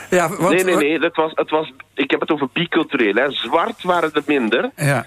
ja, 0.09 0.29
nee, 0.39 0.63
nee, 0.63 0.75
nee. 0.75 0.99
Dat 0.99 1.15
was, 1.15 1.31
het 1.35 1.49
was, 1.49 1.71
ik 1.93 2.11
heb 2.11 2.19
het 2.19 2.31
over 2.31 2.47
bicultureel. 2.53 3.13
Hè. 3.13 3.31
Zwart 3.31 3.83
waren 3.83 4.13
er 4.13 4.23
minder. 4.25 4.69
Ja. 4.75 5.05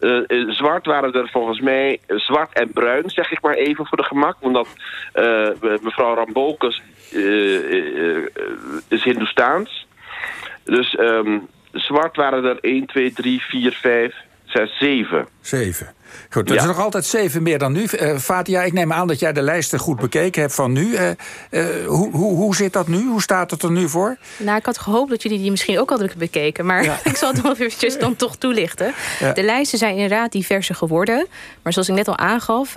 Uh, 0.00 0.50
zwart 0.50 0.86
waren 0.86 1.12
er 1.12 1.28
volgens 1.28 1.60
mij 1.60 2.00
zwart 2.06 2.52
en 2.52 2.72
bruin, 2.72 3.10
zeg 3.10 3.30
ik 3.30 3.42
maar 3.42 3.54
even 3.54 3.86
voor 3.86 3.98
de 3.98 4.04
gemak. 4.04 4.36
Omdat 4.40 4.68
mevrouw 5.82 6.14
Rambokus 6.14 6.82
is 8.88 9.04
Hindoestaans. 9.04 9.86
Dus 10.64 10.98
um, 10.98 11.48
zwart 11.72 12.16
waren 12.16 12.44
er 12.44 12.58
1, 12.60 12.86
2, 12.86 13.12
3, 13.12 13.40
4, 13.40 13.72
5, 13.72 14.14
6, 14.44 14.78
7. 14.78 15.26
7. 15.40 15.94
Goed, 16.30 16.48
dat 16.48 16.56
is 16.56 16.64
nog 16.64 16.78
altijd 16.78 17.04
zeven 17.04 17.42
meer 17.42 17.58
dan 17.58 17.72
nu. 17.72 17.86
Uh, 17.92 18.18
Fatia, 18.18 18.62
ik 18.62 18.72
neem 18.72 18.92
aan 18.92 19.06
dat 19.06 19.18
jij 19.18 19.32
de 19.32 19.42
lijsten 19.42 19.78
goed 19.78 20.00
bekeken 20.00 20.40
hebt 20.40 20.54
van 20.54 20.72
nu. 20.72 20.86
Uh, 20.86 21.08
uh, 21.50 21.86
hoe, 21.86 22.10
hoe, 22.10 22.36
hoe 22.36 22.54
zit 22.54 22.72
dat 22.72 22.88
nu? 22.88 23.08
Hoe 23.08 23.22
staat 23.22 23.50
het 23.50 23.62
er 23.62 23.70
nu 23.70 23.88
voor? 23.88 24.16
Nou, 24.36 24.58
ik 24.58 24.66
had 24.66 24.78
gehoopt 24.78 25.10
dat 25.10 25.22
jullie 25.22 25.38
die 25.38 25.50
misschien 25.50 25.78
ook 25.78 25.90
hadden 25.90 26.10
bekeken. 26.16 26.66
Maar 26.66 26.84
ja. 26.84 26.98
ik 27.10 27.16
zal 27.16 27.32
het 27.32 27.42
nog 27.42 27.58
eventjes 27.58 27.98
dan 27.98 28.16
toch 28.16 28.36
toelichten. 28.36 28.94
Ja. 29.20 29.32
De 29.32 29.42
lijsten 29.42 29.78
zijn 29.78 29.94
inderdaad 29.94 30.32
diverser 30.32 30.74
geworden. 30.74 31.26
Maar 31.62 31.72
zoals 31.72 31.88
ik 31.88 31.94
net 31.94 32.08
al 32.08 32.18
aangaf... 32.18 32.74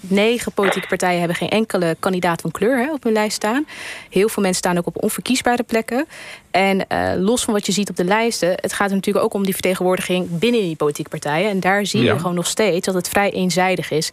negen 0.00 0.52
politieke 0.52 0.88
partijen 0.88 1.18
hebben 1.18 1.36
geen 1.36 1.48
enkele 1.48 1.96
kandidaat 2.00 2.40
van 2.40 2.50
kleur 2.50 2.78
hè, 2.78 2.92
op 2.92 3.02
hun 3.02 3.12
lijst 3.12 3.36
staan. 3.36 3.66
Heel 4.10 4.28
veel 4.28 4.42
mensen 4.42 4.62
staan 4.62 4.78
ook 4.78 4.86
op 4.86 5.02
onverkiesbare 5.02 5.62
plekken. 5.62 6.06
En 6.50 6.86
los 7.24 7.44
van 7.44 7.54
wat 7.54 7.66
je 7.66 7.72
ziet 7.72 7.90
op 7.90 7.96
de 7.96 8.04
lijsten... 8.04 8.48
het 8.48 8.72
gaat 8.72 8.88
er 8.88 8.94
natuurlijk 8.94 9.24
ook 9.24 9.34
om 9.34 9.44
die 9.44 9.52
vertegenwoordiging 9.52 10.38
binnen 10.38 10.60
die 10.60 10.76
politieke 10.76 11.10
partijen. 11.10 11.50
En 11.50 11.57
daar 11.60 11.86
zie 11.86 12.02
je 12.02 12.18
gewoon 12.18 12.34
nog 12.34 12.46
steeds 12.46 12.86
dat 12.86 12.94
het 12.94 13.08
vrij 13.08 13.30
eenzijdig 13.30 13.90
is. 13.90 14.10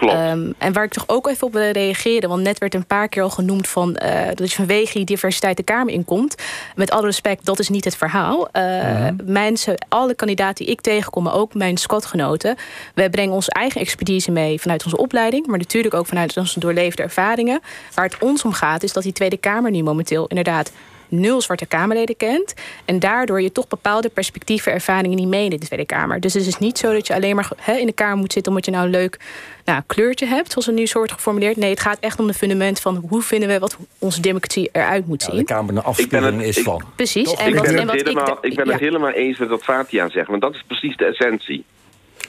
Um, 0.00 0.54
en 0.58 0.72
waar 0.72 0.84
ik 0.84 0.92
toch 0.92 1.04
ook 1.06 1.28
even 1.28 1.46
op 1.46 1.52
wil 1.52 1.70
reageren, 1.70 2.28
want 2.28 2.42
net 2.42 2.58
werd 2.58 2.74
een 2.74 2.86
paar 2.86 3.08
keer 3.08 3.22
al 3.22 3.30
genoemd 3.30 3.68
van 3.68 3.88
uh, 4.02 4.20
dat 4.34 4.50
je 4.50 4.56
vanwege 4.56 4.92
die 4.92 5.04
diversiteit 5.04 5.56
de 5.56 5.62
Kamer 5.62 5.92
inkomt. 5.92 6.34
Met 6.74 6.90
alle 6.90 7.06
respect, 7.06 7.44
dat 7.44 7.58
is 7.58 7.68
niet 7.68 7.84
het 7.84 7.96
verhaal. 7.96 8.48
Uh, 8.52 9.08
Mensen, 9.24 9.86
alle 9.88 10.14
kandidaten 10.14 10.64
die 10.64 10.74
ik 10.74 10.80
tegenkom, 10.80 11.22
maar 11.22 11.34
ook 11.34 11.54
mijn 11.54 11.76
squadgenoten, 11.76 12.56
wij 12.94 13.10
brengen 13.10 13.34
onze 13.34 13.50
eigen 13.50 13.80
expertise 13.80 14.30
mee 14.30 14.60
vanuit 14.60 14.84
onze 14.84 14.96
opleiding, 14.96 15.46
maar 15.46 15.58
natuurlijk 15.58 15.94
ook 15.94 16.06
vanuit 16.06 16.36
onze 16.36 16.60
doorleefde 16.60 17.02
ervaringen. 17.02 17.60
Waar 17.94 18.04
het 18.04 18.18
ons 18.18 18.44
om 18.44 18.52
gaat, 18.52 18.82
is 18.82 18.92
dat 18.92 19.02
die 19.02 19.12
Tweede 19.12 19.36
Kamer 19.36 19.70
nu 19.70 19.82
momenteel 19.82 20.26
inderdaad 20.26 20.72
nul 21.08 21.40
Zwarte 21.40 21.66
Kamerleden 21.66 22.16
kent. 22.16 22.54
En 22.84 22.98
daardoor 22.98 23.42
je 23.42 23.52
toch 23.52 23.68
bepaalde 23.68 24.08
perspectieven, 24.08 24.72
ervaringen 24.72 25.16
niet 25.16 25.28
mee 25.28 25.44
in 25.44 25.50
de 25.50 25.58
Tweede 25.58 25.86
Kamer. 25.86 26.20
Dus 26.20 26.34
het 26.34 26.46
is 26.46 26.58
niet 26.58 26.78
zo 26.78 26.92
dat 26.92 27.06
je 27.06 27.14
alleen 27.14 27.36
maar 27.36 27.50
he, 27.56 27.74
in 27.74 27.86
de 27.86 27.92
Kamer 27.92 28.16
moet 28.16 28.32
zitten 28.32 28.52
omdat 28.52 28.66
je 28.66 28.72
nou 28.72 28.84
een 28.84 28.90
leuk 28.90 29.18
nou, 29.64 29.82
kleurtje 29.86 30.26
hebt, 30.26 30.50
zoals 30.50 30.66
het 30.66 30.74
nu 30.74 30.86
soort 30.86 31.12
geformuleerd. 31.12 31.56
Nee, 31.56 31.70
het 31.70 31.80
gaat 31.80 31.98
echt 32.00 32.20
om 32.20 32.26
de 32.26 32.34
fundament 32.34 32.80
van 32.80 33.04
hoe 33.08 33.22
vinden 33.22 33.48
we 33.48 33.58
wat 33.58 33.76
onze 33.98 34.20
democratie 34.20 34.68
eruit 34.72 35.06
moet 35.06 35.22
zien. 35.22 35.34
Ja, 35.34 35.40
de 35.40 35.46
Kamer 35.46 35.76
een 35.76 35.82
afspiegeling 35.82 36.42
is 36.42 36.58
van. 36.58 36.82
Precies. 36.96 37.34
En 37.34 37.48
ik, 37.48 37.54
wat, 37.54 37.64
ben 37.64 37.78
en 37.78 37.86
wat 37.86 37.94
helemaal, 37.94 38.38
ik, 38.40 38.50
ik 38.50 38.56
ben 38.56 38.68
het 38.68 38.80
helemaal 38.80 39.10
eens 39.10 39.38
met 39.38 39.48
wat 39.48 39.62
Fatia 39.62 40.08
zegt, 40.08 40.28
want 40.28 40.40
dat 40.40 40.54
is 40.54 40.62
precies 40.66 40.96
de 40.96 41.04
essentie. 41.04 41.64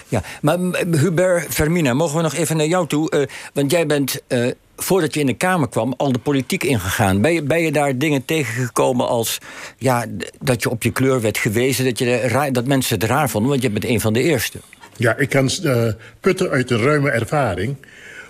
Ja, 0.07 0.21
maar 0.41 0.57
Hubert 0.91 1.53
Vermina, 1.53 1.93
mogen 1.93 2.15
we 2.15 2.21
nog 2.21 2.33
even 2.33 2.57
naar 2.57 2.65
jou 2.65 2.87
toe? 2.87 3.11
Uh, 3.15 3.21
want 3.53 3.71
jij 3.71 3.85
bent 3.85 4.21
uh, 4.27 4.51
voordat 4.77 5.13
je 5.13 5.19
in 5.19 5.25
de 5.25 5.33
Kamer 5.33 5.69
kwam, 5.69 5.93
al 5.97 6.11
de 6.11 6.19
politiek 6.19 6.63
ingegaan. 6.63 7.21
Ben 7.21 7.33
je, 7.33 7.43
ben 7.43 7.61
je 7.61 7.71
daar 7.71 7.97
dingen 7.97 8.25
tegengekomen 8.25 9.07
als 9.07 9.37
ja, 9.77 10.05
dat 10.41 10.63
je 10.63 10.69
op 10.69 10.83
je 10.83 10.91
kleur 10.91 11.21
werd 11.21 11.37
gewezen, 11.37 11.85
dat, 11.85 11.99
je 11.99 12.49
dat 12.51 12.65
mensen 12.65 12.99
het 12.99 13.09
raar 13.09 13.29
vonden, 13.29 13.49
want 13.49 13.61
je 13.61 13.69
bent 13.69 13.85
een 13.85 14.01
van 14.01 14.13
de 14.13 14.21
eerste? 14.21 14.59
Ja, 14.95 15.17
ik 15.17 15.29
kan 15.29 15.49
uh, 15.63 15.87
putten 16.19 16.49
uit 16.49 16.71
een 16.71 16.81
ruime 16.81 17.09
ervaring, 17.09 17.75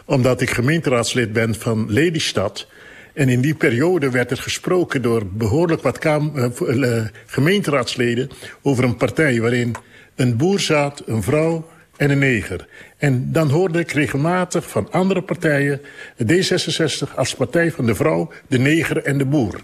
omdat 0.05 0.41
ik 0.41 0.49
gemeenteraadslid 0.49 1.33
ben 1.33 1.55
van 1.55 1.85
Lelystad. 1.91 2.67
En 3.13 3.29
in 3.29 3.41
die 3.41 3.55
periode 3.55 4.09
werd 4.09 4.31
er 4.31 4.37
gesproken 4.37 5.01
door 5.01 5.25
behoorlijk 5.25 5.81
wat 5.81 6.05
uh, 6.05 7.05
gemeenteraadsleden 7.25 8.29
over 8.61 8.83
een 8.83 8.97
partij 8.97 9.41
waarin 9.41 9.75
een 10.15 10.37
boer 10.37 10.59
zat, 10.59 11.03
een 11.05 11.23
vrouw 11.23 11.67
en 11.97 12.09
een 12.09 12.19
neger. 12.19 12.67
En 12.97 13.31
dan 13.31 13.49
hoorde 13.49 13.79
ik 13.79 13.91
regelmatig 13.91 14.69
van 14.69 14.91
andere 14.91 15.21
partijen... 15.21 15.81
D66 16.23 17.15
als 17.15 17.35
partij 17.35 17.71
van 17.71 17.85
de 17.85 17.95
vrouw, 17.95 18.31
de 18.47 18.59
neger 18.59 19.03
en 19.03 19.17
de 19.17 19.25
boer. 19.25 19.59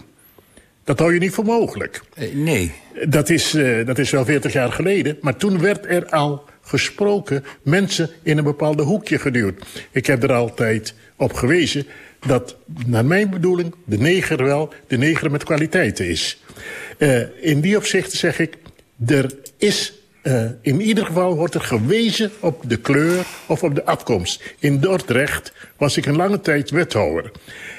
Dat 0.84 0.98
hou 0.98 1.14
je 1.14 1.20
niet 1.20 1.32
voor 1.32 1.44
mogelijk. 1.44 2.02
Eh, 2.14 2.34
nee. 2.34 2.72
Dat 3.08 3.30
is, 3.30 3.54
uh, 3.54 3.86
dat 3.86 3.98
is 3.98 4.10
wel 4.10 4.24
40 4.24 4.52
jaar 4.52 4.72
geleden. 4.72 5.18
Maar 5.20 5.36
toen 5.36 5.60
werd 5.60 5.86
er 5.86 6.06
al 6.06 6.44
gesproken, 6.62 7.44
mensen 7.62 8.10
in 8.22 8.38
een 8.38 8.44
bepaalde 8.44 8.82
hoekje 8.82 9.18
geduwd. 9.18 9.66
Ik 9.90 10.06
heb 10.06 10.22
er 10.22 10.32
altijd 10.32 10.94
op 11.16 11.32
gewezen 11.32 11.86
dat, 12.26 12.56
naar 12.86 13.04
mijn 13.04 13.30
bedoeling, 13.30 13.74
de 13.84 13.98
neger 13.98 14.44
wel 14.44 14.72
de 14.86 14.96
neger 14.96 15.30
met 15.30 15.44
kwaliteiten 15.44 16.08
is. 16.08 16.42
Uh, 16.98 17.20
in 17.40 17.60
die 17.60 17.76
opzichten 17.76 18.18
zeg 18.18 18.38
ik, 18.38 18.56
er 19.06 19.34
is 19.56 20.03
uh, 20.24 20.44
in 20.60 20.80
ieder 20.80 21.06
geval 21.06 21.36
wordt 21.36 21.54
er 21.54 21.60
gewezen 21.60 22.30
op 22.40 22.62
de 22.66 22.76
kleur 22.76 23.26
of 23.46 23.62
op 23.62 23.74
de 23.74 23.84
afkomst. 23.84 24.54
In 24.58 24.80
Dordrecht 24.80 25.52
was 25.76 25.96
ik 25.96 26.06
een 26.06 26.16
lange 26.16 26.40
tijd 26.40 26.70
wethouder. 26.70 27.30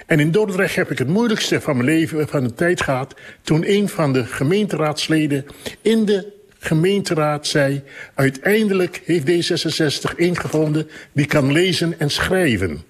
En 0.06 0.20
in 0.20 0.32
Dordrecht 0.32 0.76
heb 0.76 0.92
ik 0.92 0.98
het 0.98 1.08
moeilijkste 1.08 1.62
van 1.62 1.76
mijn 1.76 1.90
leven, 1.90 2.28
van 2.28 2.44
de 2.44 2.54
tijd 2.54 2.82
gehad... 2.82 3.16
toen 3.42 3.70
een 3.70 3.90
van 3.90 4.14
de 4.14 4.26
gemeenteraadsleden 4.26 5.46
in 5.82 6.06
de 6.06 6.34
gemeenteraad 6.60 7.48
zei... 7.48 7.84
uiteindelijk 8.14 9.02
heeft 9.06 9.52
D66 10.12 10.16
ingevonden 10.16 10.90
die 11.12 11.26
kan 11.26 11.52
lezen 11.52 12.00
en 12.00 12.10
schrijven. 12.10 12.84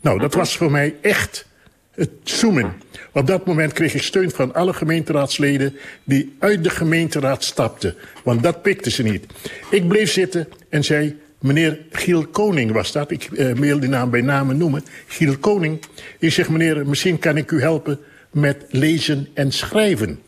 Nou, 0.00 0.18
dat 0.18 0.34
was 0.34 0.56
voor 0.56 0.70
mij 0.70 0.94
echt 1.00 1.46
het 1.94 2.10
zoomen. 2.24 2.74
Op 3.12 3.26
dat 3.26 3.46
moment 3.46 3.72
kreeg 3.72 3.94
ik 3.94 4.02
steun 4.02 4.30
van 4.30 4.54
alle 4.54 4.72
gemeenteraadsleden 4.72 5.76
die 6.04 6.36
uit 6.38 6.64
de 6.64 6.70
gemeenteraad 6.70 7.44
stapten. 7.44 7.94
Want 8.24 8.42
dat 8.42 8.62
pikten 8.62 8.92
ze 8.92 9.02
niet. 9.02 9.26
Ik 9.70 9.88
bleef 9.88 10.12
zitten 10.12 10.48
en 10.68 10.84
zei, 10.84 11.18
meneer 11.38 11.78
Giel 11.90 12.26
Koning 12.26 12.72
was 12.72 12.92
dat. 12.92 13.10
Ik 13.10 13.28
wil 13.54 13.80
die 13.80 13.88
naam 13.88 14.10
bij 14.10 14.20
namen 14.20 14.56
noemen. 14.56 14.84
Giel 15.06 15.38
Koning. 15.38 15.80
Ik 16.18 16.32
zeg, 16.32 16.48
meneer, 16.48 16.86
misschien 16.86 17.18
kan 17.18 17.36
ik 17.36 17.50
u 17.50 17.60
helpen 17.60 17.98
met 18.30 18.64
lezen 18.68 19.28
en 19.34 19.52
schrijven. 19.52 20.20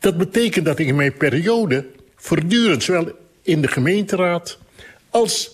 Dat 0.00 0.16
betekent 0.16 0.64
dat 0.64 0.78
ik 0.78 0.86
in 0.86 0.96
mijn 0.96 1.16
periode 1.16 1.86
voortdurend, 2.16 2.82
zowel 2.82 3.12
in 3.42 3.60
de 3.60 3.68
gemeenteraad 3.68 4.58
als 5.10 5.50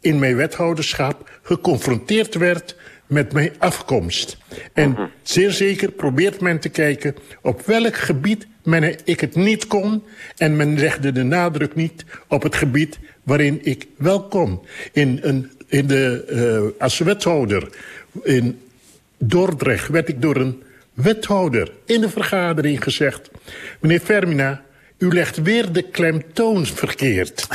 in 0.00 0.18
mijn 0.18 0.36
wethouderschap, 0.36 1.30
geconfronteerd 1.42 2.34
werd 2.34 2.76
met 3.06 3.32
mijn 3.32 3.52
afkomst. 3.58 4.38
En 4.72 4.90
mhm. 4.90 5.06
zeer 5.22 5.50
zeker 5.50 5.90
probeert 5.90 6.40
men 6.40 6.60
te 6.60 6.68
kijken 6.68 7.14
op 7.42 7.66
welk 7.66 7.96
gebied 7.96 8.46
men 8.66 8.96
ik 9.04 9.20
het 9.20 9.34
niet 9.34 9.66
kon... 9.66 10.02
en 10.36 10.56
men 10.56 10.78
legde 10.78 11.12
de 11.12 11.22
nadruk 11.22 11.74
niet 11.74 12.04
op 12.28 12.42
het 12.42 12.54
gebied 12.54 12.98
waarin 13.22 13.58
ik 13.62 13.86
wel 13.96 14.22
kon. 14.22 14.60
In, 14.92 15.18
een, 15.22 15.50
in 15.66 15.86
de, 15.86 16.24
uh, 16.76 16.82
als 16.82 16.98
wethouder 16.98 17.68
in 18.22 18.60
Dordrecht 19.18 19.88
werd 19.88 20.08
ik 20.08 20.22
door 20.22 20.36
een 20.36 20.62
wethouder 20.92 21.72
in 21.84 22.00
de 22.00 22.10
vergadering 22.10 22.82
gezegd... 22.82 23.30
meneer 23.80 24.00
Fermina, 24.00 24.62
u 24.98 25.08
legt 25.08 25.42
weer 25.42 25.72
de 25.72 25.82
klemtoon 25.82 26.66
verkeerd. 26.66 27.46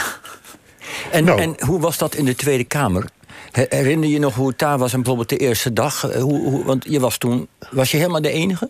En, 1.11 1.23
nou. 1.23 1.41
en 1.41 1.55
hoe 1.65 1.79
was 1.79 1.97
dat 1.97 2.15
in 2.15 2.25
de 2.25 2.35
Tweede 2.35 2.63
Kamer? 2.63 3.05
Herinner 3.51 4.09
je 4.09 4.19
nog 4.19 4.35
hoe 4.35 4.47
het 4.47 4.59
daar 4.59 4.77
was 4.77 4.93
en 4.93 4.97
bijvoorbeeld 4.97 5.29
de 5.29 5.37
eerste 5.37 5.73
dag? 5.73 6.09
Eh, 6.09 6.21
hoe, 6.21 6.49
hoe, 6.49 6.65
want 6.65 6.85
je 6.89 6.99
was 6.99 7.17
toen, 7.17 7.47
was 7.71 7.91
je 7.91 7.97
helemaal 7.97 8.21
de 8.21 8.31
enige? 8.31 8.69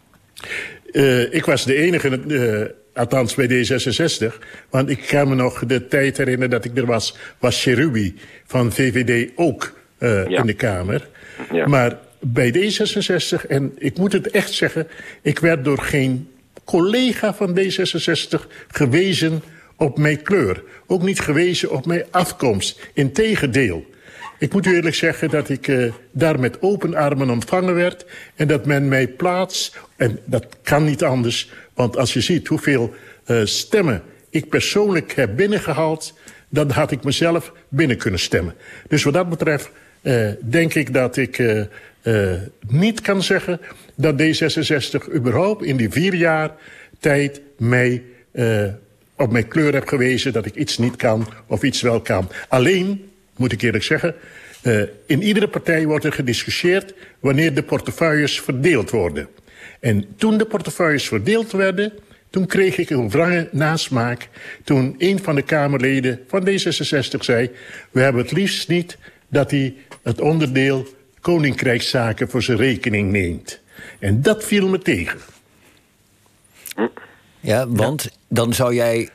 Uh, 0.92 1.34
ik 1.34 1.46
was 1.46 1.66
de 1.66 1.76
enige, 1.76 2.22
uh, 2.28 2.66
althans 2.94 3.36
bij 3.36 3.48
D66. 3.48 4.38
Want 4.70 4.90
ik 4.90 5.06
kan 5.08 5.28
me 5.28 5.36
nog 5.36 5.66
de 5.66 5.88
tijd 5.88 6.18
herinneren 6.18 6.50
dat 6.50 6.66
ik 6.66 6.78
er 6.78 6.86
was, 6.86 7.18
was 7.40 7.62
Cherubi 7.62 8.16
van 8.46 8.72
VVD 8.72 9.30
ook 9.36 9.74
uh, 10.00 10.28
ja. 10.28 10.40
in 10.40 10.46
de 10.46 10.54
Kamer. 10.54 11.08
Ja. 11.52 11.68
Maar 11.68 11.98
bij 12.20 12.54
D66, 12.54 13.48
en 13.48 13.72
ik 13.78 13.98
moet 13.98 14.14
het 14.14 14.32
echt 14.32 14.54
zeggen... 14.54 14.88
ik 15.22 15.40
werd 15.40 15.64
door 15.64 15.80
geen 15.80 16.30
collega 16.64 17.34
van 17.34 17.60
D66 17.60 18.40
gewezen 18.68 19.44
op 19.76 19.98
mijn 19.98 20.22
kleur. 20.22 20.64
Ook 20.88 21.02
niet 21.02 21.20
gewezen 21.20 21.72
op 21.72 21.86
mijn 21.86 22.04
afkomst. 22.12 22.90
Integendeel. 22.94 23.86
Ik 24.42 24.54
moet 24.54 24.66
u 24.66 24.76
eerlijk 24.76 24.96
zeggen 24.96 25.30
dat 25.30 25.50
ik 25.50 25.68
uh, 25.68 25.94
daar 26.12 26.40
met 26.40 26.62
open 26.62 26.96
armen 26.96 27.30
ontvangen 27.30 27.76
werd... 27.76 28.06
en 28.36 28.48
dat 28.48 28.66
men 28.66 28.88
mij 28.88 29.08
plaats, 29.08 29.74
en 29.96 30.20
dat 30.26 30.46
kan 30.62 30.84
niet 30.84 31.04
anders... 31.04 31.52
want 31.74 31.98
als 31.98 32.14
je 32.14 32.22
ziet 32.22 32.48
hoeveel 32.48 32.94
uh, 33.28 33.42
stemmen 33.46 34.02
ik 34.30 34.50
persoonlijk 34.50 35.12
heb 35.12 35.36
binnengehaald... 35.36 36.14
dan 36.50 36.70
had 36.70 36.92
ik 36.92 37.04
mezelf 37.04 37.54
binnen 37.70 37.98
kunnen 37.98 38.20
stemmen. 38.20 38.54
Dus 38.88 39.04
wat 39.04 39.14
dat 39.14 39.30
betreft 39.30 39.70
uh, 40.02 40.30
denk 40.42 40.74
ik 40.74 40.94
dat 40.94 41.18
ik 41.18 41.44
niet 42.68 43.02
kan 43.02 43.24
zeggen 43.24 43.60
dat 43.96 44.22
D66 44.22 45.14
überhaupt 45.14 45.64
in 45.64 45.78
die 45.78 45.90
vier 45.90 46.16
jaar 46.16 46.52
tijd 47.00 47.42
mij 47.58 48.04
op 49.16 49.32
mijn 49.32 49.48
kleur 49.48 49.74
heb 49.74 49.88
gewezen 49.88 50.34
dat 50.34 50.46
ik 50.46 50.56
iets 50.56 50.78
niet 50.78 50.96
kan 50.96 51.28
of 51.48 51.64
iets 51.64 51.82
wel 51.82 52.02
kan. 52.02 52.30
Alleen, 52.48 53.11
moet 53.42 53.52
ik 53.52 53.62
eerlijk 53.62 53.84
zeggen, 53.84 54.16
uh, 54.64 54.84
in 55.06 55.22
iedere 55.22 55.48
partij 55.48 55.86
wordt 55.86 56.06
er 56.06 56.14
gediscussieerd 56.14 56.94
wanneer 57.20 57.54
de 57.54 57.64
portefeuilles 57.64 58.42
verdeeld 58.42 58.90
worden. 58.90 59.28
En 59.80 60.06
toen 60.16 60.38
de 60.38 60.46
portefeuilles 60.46 61.08
verdeeld 61.08 61.52
werden, 61.52 61.94
toen 62.30 62.46
kreeg 62.46 62.78
ik 62.78 62.90
een 62.90 63.10
wrange 63.10 63.50
nasmaak 63.52 64.30
toen 64.64 64.96
een 64.98 65.20
van 65.24 65.36
de 65.36 65.42
Kamerleden 65.42 66.20
van 66.28 66.48
D66 66.48 67.20
zei... 67.20 67.52
we 67.92 68.02
hebben 68.02 68.22
het 68.22 68.32
liefst 68.32 68.68
niet 68.68 68.98
dat 69.28 69.52
hij 69.52 69.76
het 70.04 70.22
onderdeel 70.22 70.88
koninkrijkszaken 71.22 72.30
voor 72.30 72.44
zijn 72.44 72.58
rekening 72.58 73.12
neemt. 73.12 73.60
En 74.00 74.22
dat 74.22 74.44
viel 74.44 74.68
me 74.68 74.80
tegen. 74.80 75.20
Ja, 77.40 77.68
want 77.68 78.10
dan 78.28 78.54
zou 78.54 78.74
jij 78.74 79.10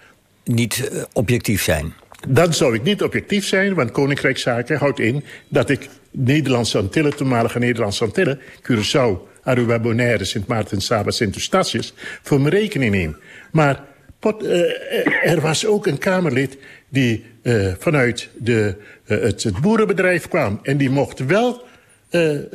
niet 0.45 0.91
uh, 0.93 1.03
objectief 1.13 1.63
zijn. 1.63 1.95
Dan 2.29 2.55
zou 2.55 2.75
ik 2.75 2.83
niet 2.83 3.03
objectief 3.03 3.47
zijn, 3.47 3.75
want 3.75 3.91
Koninkrijkszaken 3.91 4.79
houdt 4.79 5.01
in... 5.01 5.25
dat 5.49 5.71
ik 5.71 5.89
Nederlandse 6.11 6.79
Antillen, 6.79 7.17
toenmalige 7.17 7.59
Nederlandse 7.59 8.05
Antillen... 8.05 8.41
Curaçao, 8.63 9.29
Aruba, 9.43 9.79
Bonaire, 9.79 10.25
Sint 10.25 10.47
Maarten, 10.47 10.81
Saba, 10.81 11.11
Sint 11.11 11.35
Eustatius... 11.35 11.95
voor 12.23 12.41
mijn 12.41 12.55
rekening 12.55 12.95
neem. 12.95 13.17
Maar 13.53 13.85
pot, 14.19 14.43
uh, 14.43 15.31
er 15.33 15.41
was 15.41 15.67
ook 15.67 15.87
een 15.87 15.99
Kamerlid 15.99 16.59
die 16.89 17.25
uh, 17.43 17.73
vanuit 17.79 18.29
de, 18.39 18.75
het, 19.05 19.43
het 19.43 19.61
boerenbedrijf 19.61 20.29
kwam... 20.29 20.59
en 20.63 20.77
die 20.77 20.91
mocht 20.91 21.19
wel 21.19 21.65
de, 22.11 22.49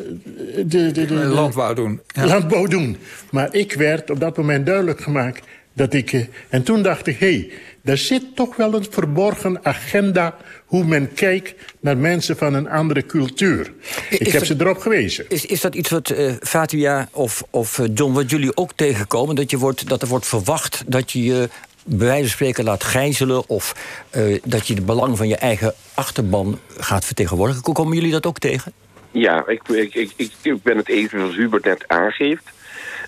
de, 0.66 0.92
de, 0.92 1.14
landbouw 1.14 1.74
doen. 1.74 2.02
Ja. 2.08 2.26
Landbouw 2.26 2.66
doen. 2.66 2.98
Maar 3.32 3.56
ik 3.56 3.74
werd 3.74 4.10
op 4.10 4.20
dat 4.20 4.38
moment 4.38 4.66
duidelijk 4.66 5.02
gemaakt 5.02 5.46
dat 5.74 5.94
ik... 5.94 6.28
En 6.50 6.64
toen 6.64 6.84
dacht 6.84 7.08
ik, 7.08 7.20
hé, 7.20 7.28
hey, 7.28 7.52
daar 7.82 7.98
zit 7.98 8.36
toch 8.36 8.56
wel 8.56 8.74
een 8.74 8.86
verborgen 8.90 9.66
agenda... 9.66 10.38
hoe 10.66 10.86
men 10.86 11.14
kijkt 11.14 11.54
naar 11.80 11.98
mensen 11.98 12.38
van 12.38 12.54
een 12.54 12.70
andere 12.70 13.06
cultuur. 13.06 13.72
Is 14.10 14.18
ik 14.18 14.28
heb 14.28 14.40
dat, 14.40 14.46
ze 14.46 14.56
erop 14.60 14.78
gewezen. 14.78 15.26
Is, 15.30 15.46
is 15.46 15.62
dat 15.62 15.76
iets 15.76 15.90
wat 15.90 16.10
uh, 16.10 16.32
Fatia 16.40 17.10
of, 17.12 17.44
of 17.50 17.80
John, 17.94 18.14
wat 18.14 18.30
jullie 18.30 18.58
ook 18.58 18.72
tegenkomen? 18.76 19.36
Dat, 19.36 19.52
je 19.52 19.58
wordt, 19.58 19.90
dat 19.90 20.02
er 20.02 20.08
wordt 20.08 20.26
verwacht 20.26 20.84
dat 20.88 21.12
je 21.12 21.24
je 21.24 21.50
bij 21.86 22.08
wijze 22.08 22.22
van 22.22 22.32
spreken 22.32 22.64
laat 22.64 22.84
gijzelen... 22.84 23.50
of 23.50 23.76
uh, 24.16 24.40
dat 24.44 24.68
je 24.68 24.76
de 24.76 24.82
belang 24.82 25.18
van 25.18 25.28
je 25.28 25.36
eigen 25.36 25.74
achterban 25.94 26.60
gaat 26.78 27.06
vertegenwoordigen. 27.06 27.74
Komen 27.74 27.96
jullie 27.96 28.12
dat 28.12 28.26
ook 28.26 28.40
tegen? 28.40 28.74
Ja, 29.12 29.48
ik, 29.48 29.68
ik, 29.68 29.94
ik, 30.16 30.32
ik 30.42 30.64
ben 30.64 30.78
het 30.78 30.90
eens 30.90 31.10
zoals 31.10 31.36
Hubert 31.36 31.66
net 31.66 31.84
aangeeft. 31.88 32.44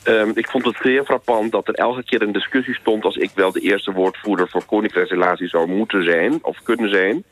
Um, 0.07 0.31
ik 0.35 0.49
vond 0.49 0.65
het 0.65 0.77
zeer 0.81 1.03
frappant 1.03 1.51
dat 1.51 1.67
er 1.67 1.73
elke 1.73 2.03
keer 2.03 2.21
een 2.21 2.31
discussie 2.31 2.75
stond... 2.75 3.03
als 3.03 3.15
ik 3.15 3.29
wel 3.35 3.51
de 3.51 3.59
eerste 3.59 3.91
woordvoerder 3.91 4.49
voor 4.49 4.65
koninkrijksrelaties 4.65 5.49
zou 5.49 5.67
moeten 5.67 6.03
zijn... 6.03 6.39
of 6.41 6.57
kunnen 6.63 6.89
zijn. 6.89 7.23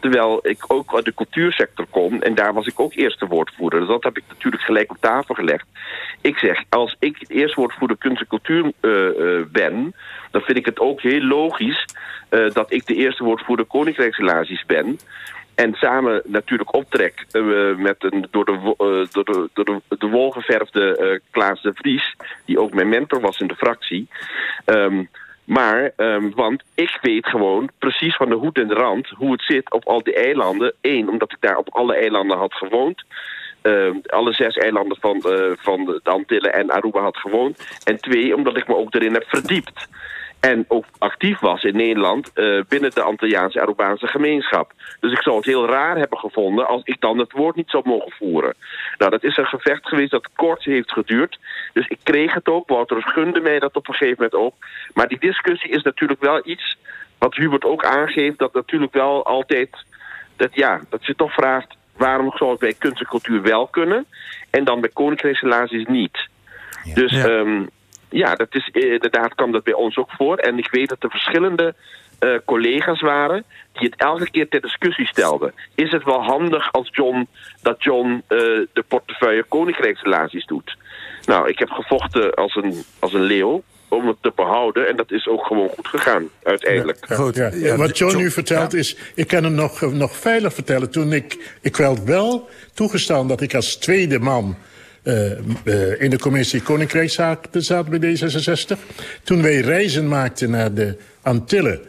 Terwijl 0.00 0.38
ik 0.42 0.64
ook 0.66 0.94
uit 0.94 1.04
de 1.04 1.14
cultuursector 1.14 1.86
kom 1.90 2.22
en 2.22 2.34
daar 2.34 2.52
was 2.52 2.66
ik 2.66 2.80
ook 2.80 2.94
eerste 2.94 3.26
woordvoerder. 3.26 3.78
Dus 3.78 3.88
dat 3.88 4.02
heb 4.02 4.16
ik 4.16 4.24
natuurlijk 4.28 4.62
gelijk 4.62 4.90
op 4.90 4.96
tafel 5.00 5.34
gelegd. 5.34 5.66
Ik 6.20 6.38
zeg, 6.38 6.62
als 6.68 6.96
ik 6.98 7.24
eerste 7.26 7.60
woordvoerder 7.60 7.96
kunst 7.96 8.20
en 8.20 8.26
cultuur 8.26 8.72
uh, 8.80 8.92
uh, 8.92 9.44
ben... 9.52 9.94
dan 10.30 10.40
vind 10.40 10.58
ik 10.58 10.66
het 10.66 10.80
ook 10.80 11.00
heel 11.00 11.22
logisch 11.22 11.84
uh, 12.30 12.50
dat 12.52 12.72
ik 12.72 12.86
de 12.86 12.94
eerste 12.94 13.24
woordvoerder 13.24 13.66
koninkrijksrelaties 13.66 14.64
ben... 14.66 14.98
En 15.54 15.74
samen 15.74 16.22
natuurlijk 16.24 16.74
optrek 16.74 17.26
uh, 17.32 17.76
met 17.76 17.96
een 17.98 18.26
door 18.30 18.44
de, 18.44 18.52
uh, 18.52 19.06
door 19.12 19.24
de, 19.24 19.48
door 19.52 19.64
de, 19.64 19.96
de 19.98 20.06
wol 20.06 20.30
geverfde 20.30 20.98
uh, 21.00 21.18
Klaas 21.30 21.62
de 21.62 21.70
Vries... 21.74 22.16
die 22.44 22.60
ook 22.60 22.74
mijn 22.74 22.88
mentor 22.88 23.20
was 23.20 23.38
in 23.38 23.46
de 23.46 23.54
fractie. 23.54 24.08
Um, 24.66 25.08
maar, 25.44 25.90
um, 25.96 26.32
want 26.34 26.62
ik 26.74 26.98
weet 27.02 27.26
gewoon 27.26 27.70
precies 27.78 28.16
van 28.16 28.28
de 28.28 28.34
hoed 28.34 28.58
en 28.58 28.68
de 28.68 28.74
rand... 28.74 29.08
hoe 29.08 29.32
het 29.32 29.42
zit 29.42 29.72
op 29.72 29.86
al 29.86 30.02
die 30.02 30.14
eilanden. 30.14 30.74
Eén, 30.80 31.08
omdat 31.08 31.32
ik 31.32 31.40
daar 31.40 31.56
op 31.56 31.68
alle 31.74 31.94
eilanden 31.94 32.38
had 32.38 32.54
gewoond... 32.54 33.04
Uh, 33.62 33.94
alle 34.06 34.32
zes 34.32 34.56
eilanden 34.56 34.96
van, 35.00 35.20
van 35.58 35.84
de 35.84 36.00
Antillen 36.02 36.52
en 36.52 36.70
Aruba 36.70 37.00
had 37.00 37.16
gewoond. 37.16 37.80
En 37.84 38.00
twee, 38.00 38.36
omdat 38.36 38.56
ik 38.56 38.68
me 38.68 38.76
ook 38.76 38.94
erin 38.94 39.12
heb 39.12 39.24
verdiept. 39.26 39.88
En 40.40 40.64
ook 40.68 40.84
actief 40.98 41.38
was 41.38 41.64
in 41.64 41.76
Nederland 41.76 42.30
uh, 42.34 42.62
binnen 42.68 42.90
de 42.90 43.02
Antilliaanse 43.02 43.60
Arubaanse 43.60 44.06
gemeenschap. 44.06 44.72
Dus 45.00 45.12
ik 45.12 45.22
zou 45.22 45.36
het 45.36 45.44
heel 45.44 45.66
raar 45.66 45.96
hebben 45.96 46.18
gevonden 46.18 46.66
als 46.66 46.80
ik 46.84 47.00
dan 47.00 47.18
het 47.18 47.32
woord 47.32 47.56
niet 47.56 47.70
zou 47.70 47.88
mogen 47.88 48.12
voeren. 48.12 48.54
Nou, 48.98 49.10
dat 49.10 49.22
is 49.22 49.36
een 49.36 49.46
gevecht 49.46 49.88
geweest 49.88 50.10
dat 50.10 50.28
kort 50.36 50.64
heeft 50.64 50.92
geduurd. 50.92 51.38
Dus 51.72 51.86
ik 51.88 51.98
kreeg 52.02 52.34
het 52.34 52.48
ook, 52.48 52.68
Wouter 52.68 53.02
gunde 53.02 53.40
mij 53.40 53.58
dat 53.58 53.76
op 53.76 53.88
een 53.88 53.94
gegeven 53.94 54.16
moment 54.22 54.34
ook. 54.34 54.54
Maar 54.94 55.08
die 55.08 55.18
discussie 55.18 55.70
is 55.70 55.82
natuurlijk 55.82 56.20
wel 56.20 56.40
iets 56.44 56.76
wat 57.18 57.34
Hubert 57.34 57.64
ook 57.64 57.84
aangeeft... 57.84 58.38
dat 58.38 58.54
natuurlijk 58.54 58.92
wel 58.92 59.24
altijd, 59.26 59.84
dat, 60.36 60.54
ja, 60.54 60.80
dat 60.88 61.06
je 61.06 61.14
toch 61.14 61.32
vraagt... 61.32 61.76
waarom 61.96 62.32
zou 62.34 62.50
het 62.50 62.60
bij 62.60 62.74
kunst 62.78 63.00
en 63.00 63.06
cultuur 63.06 63.42
wel 63.42 63.66
kunnen... 63.66 64.06
en 64.50 64.64
dan 64.64 64.80
bij 64.80 64.90
koninkrijksrelaties 64.92 65.86
niet... 65.86 66.28
Ja. 66.84 66.94
Dus 66.94 67.12
ja. 67.12 67.28
Um, 67.28 67.68
ja, 68.10 68.34
dat 68.34 68.54
is, 68.54 68.68
inderdaad 68.72 69.34
kwam 69.34 69.52
dat 69.52 69.64
bij 69.64 69.72
ons 69.72 69.96
ook 69.96 70.10
voor. 70.10 70.36
En 70.36 70.58
ik 70.58 70.68
weet 70.70 70.88
dat 70.88 71.02
er 71.02 71.10
verschillende 71.10 71.74
uh, 72.20 72.38
collega's 72.44 73.00
waren 73.00 73.44
die 73.72 73.88
het 73.88 74.00
elke 74.00 74.30
keer 74.30 74.48
ter 74.48 74.60
discussie 74.60 75.06
stelden. 75.06 75.54
Is 75.74 75.90
het 75.90 76.04
wel 76.04 76.22
handig 76.22 76.72
als 76.72 76.88
John 76.92 77.28
dat 77.62 77.82
John 77.82 78.10
uh, 78.12 78.38
de 78.72 78.84
portefeuille 78.88 79.44
koninkrijksrelaties 79.48 80.46
doet? 80.46 80.76
Nou, 81.24 81.48
ik 81.48 81.58
heb 81.58 81.70
gevochten 81.70 82.34
als 82.34 82.54
een, 82.54 82.84
als 82.98 83.12
een 83.12 83.22
leeuw 83.22 83.62
om 83.88 84.06
het 84.06 84.16
te 84.20 84.32
behouden. 84.34 84.88
En 84.88 84.96
dat 84.96 85.12
is 85.12 85.28
ook 85.28 85.46
gewoon 85.46 85.68
goed 85.68 85.88
gegaan, 85.88 86.28
uiteindelijk. 86.42 86.98
Ja, 87.08 87.14
goed, 87.14 87.36
ja. 87.36 87.50
Ja, 87.54 87.76
Wat 87.76 87.98
John 87.98 88.16
nu 88.16 88.30
vertelt 88.30 88.74
is... 88.74 88.96
Ik 89.14 89.26
kan 89.26 89.44
hem 89.44 89.54
nog, 89.54 89.80
nog 89.80 90.16
veilig 90.16 90.54
vertellen. 90.54 90.90
Toen 90.90 91.12
ik... 91.12 91.56
Ik 91.60 91.76
werd 91.76 92.04
wel 92.04 92.48
toegestaan 92.74 93.28
dat 93.28 93.40
ik 93.40 93.54
als 93.54 93.76
tweede 93.76 94.18
man... 94.18 94.56
Uh, 95.02 95.30
uh, 95.64 96.00
in 96.00 96.10
de 96.10 96.18
commissie 96.18 96.62
Koninkrijkszaken 96.62 97.62
zat 97.62 97.88
bij 97.88 98.16
D66. 98.16 98.78
Toen 99.22 99.42
wij 99.42 99.60
reizen 99.60 100.08
maakten 100.08 100.50
naar 100.50 100.74
de 100.74 100.96
Antillen... 101.22 101.80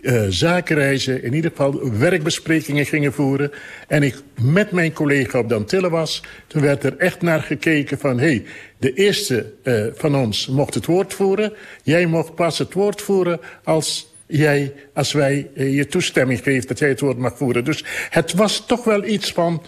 Uh, 0.00 0.22
zakenreizen, 0.28 1.22
in 1.22 1.34
ieder 1.34 1.50
geval 1.50 1.98
werkbesprekingen 1.98 2.86
gingen 2.86 3.12
voeren... 3.12 3.52
en 3.88 4.02
ik 4.02 4.14
met 4.40 4.70
mijn 4.70 4.92
collega 4.92 5.38
op 5.38 5.48
de 5.48 5.54
Antillen 5.54 5.90
was... 5.90 6.22
toen 6.46 6.62
werd 6.62 6.84
er 6.84 6.96
echt 6.96 7.22
naar 7.22 7.42
gekeken 7.42 7.98
van... 7.98 8.18
hé, 8.18 8.26
hey, 8.26 8.44
de 8.78 8.92
eerste 8.92 9.52
van 9.94 10.16
ons 10.16 10.46
mocht 10.46 10.74
het 10.74 10.86
woord 10.86 11.14
voeren. 11.14 11.52
Jij 11.82 12.06
mocht 12.06 12.34
pas 12.34 12.58
het 12.58 12.72
woord 12.72 13.02
voeren 13.02 13.40
als 13.64 14.14
jij, 14.26 14.72
als 14.94 15.12
wij 15.12 15.50
je 15.54 15.86
toestemming 15.86 16.40
geeft 16.42 16.68
dat 16.68 16.78
jij 16.78 16.88
het 16.88 17.00
woord 17.00 17.18
mag 17.18 17.36
voeren. 17.36 17.64
Dus 17.64 17.84
het 18.10 18.32
was 18.32 18.66
toch 18.66 18.84
wel 18.84 19.04
iets 19.04 19.32
van, 19.32 19.62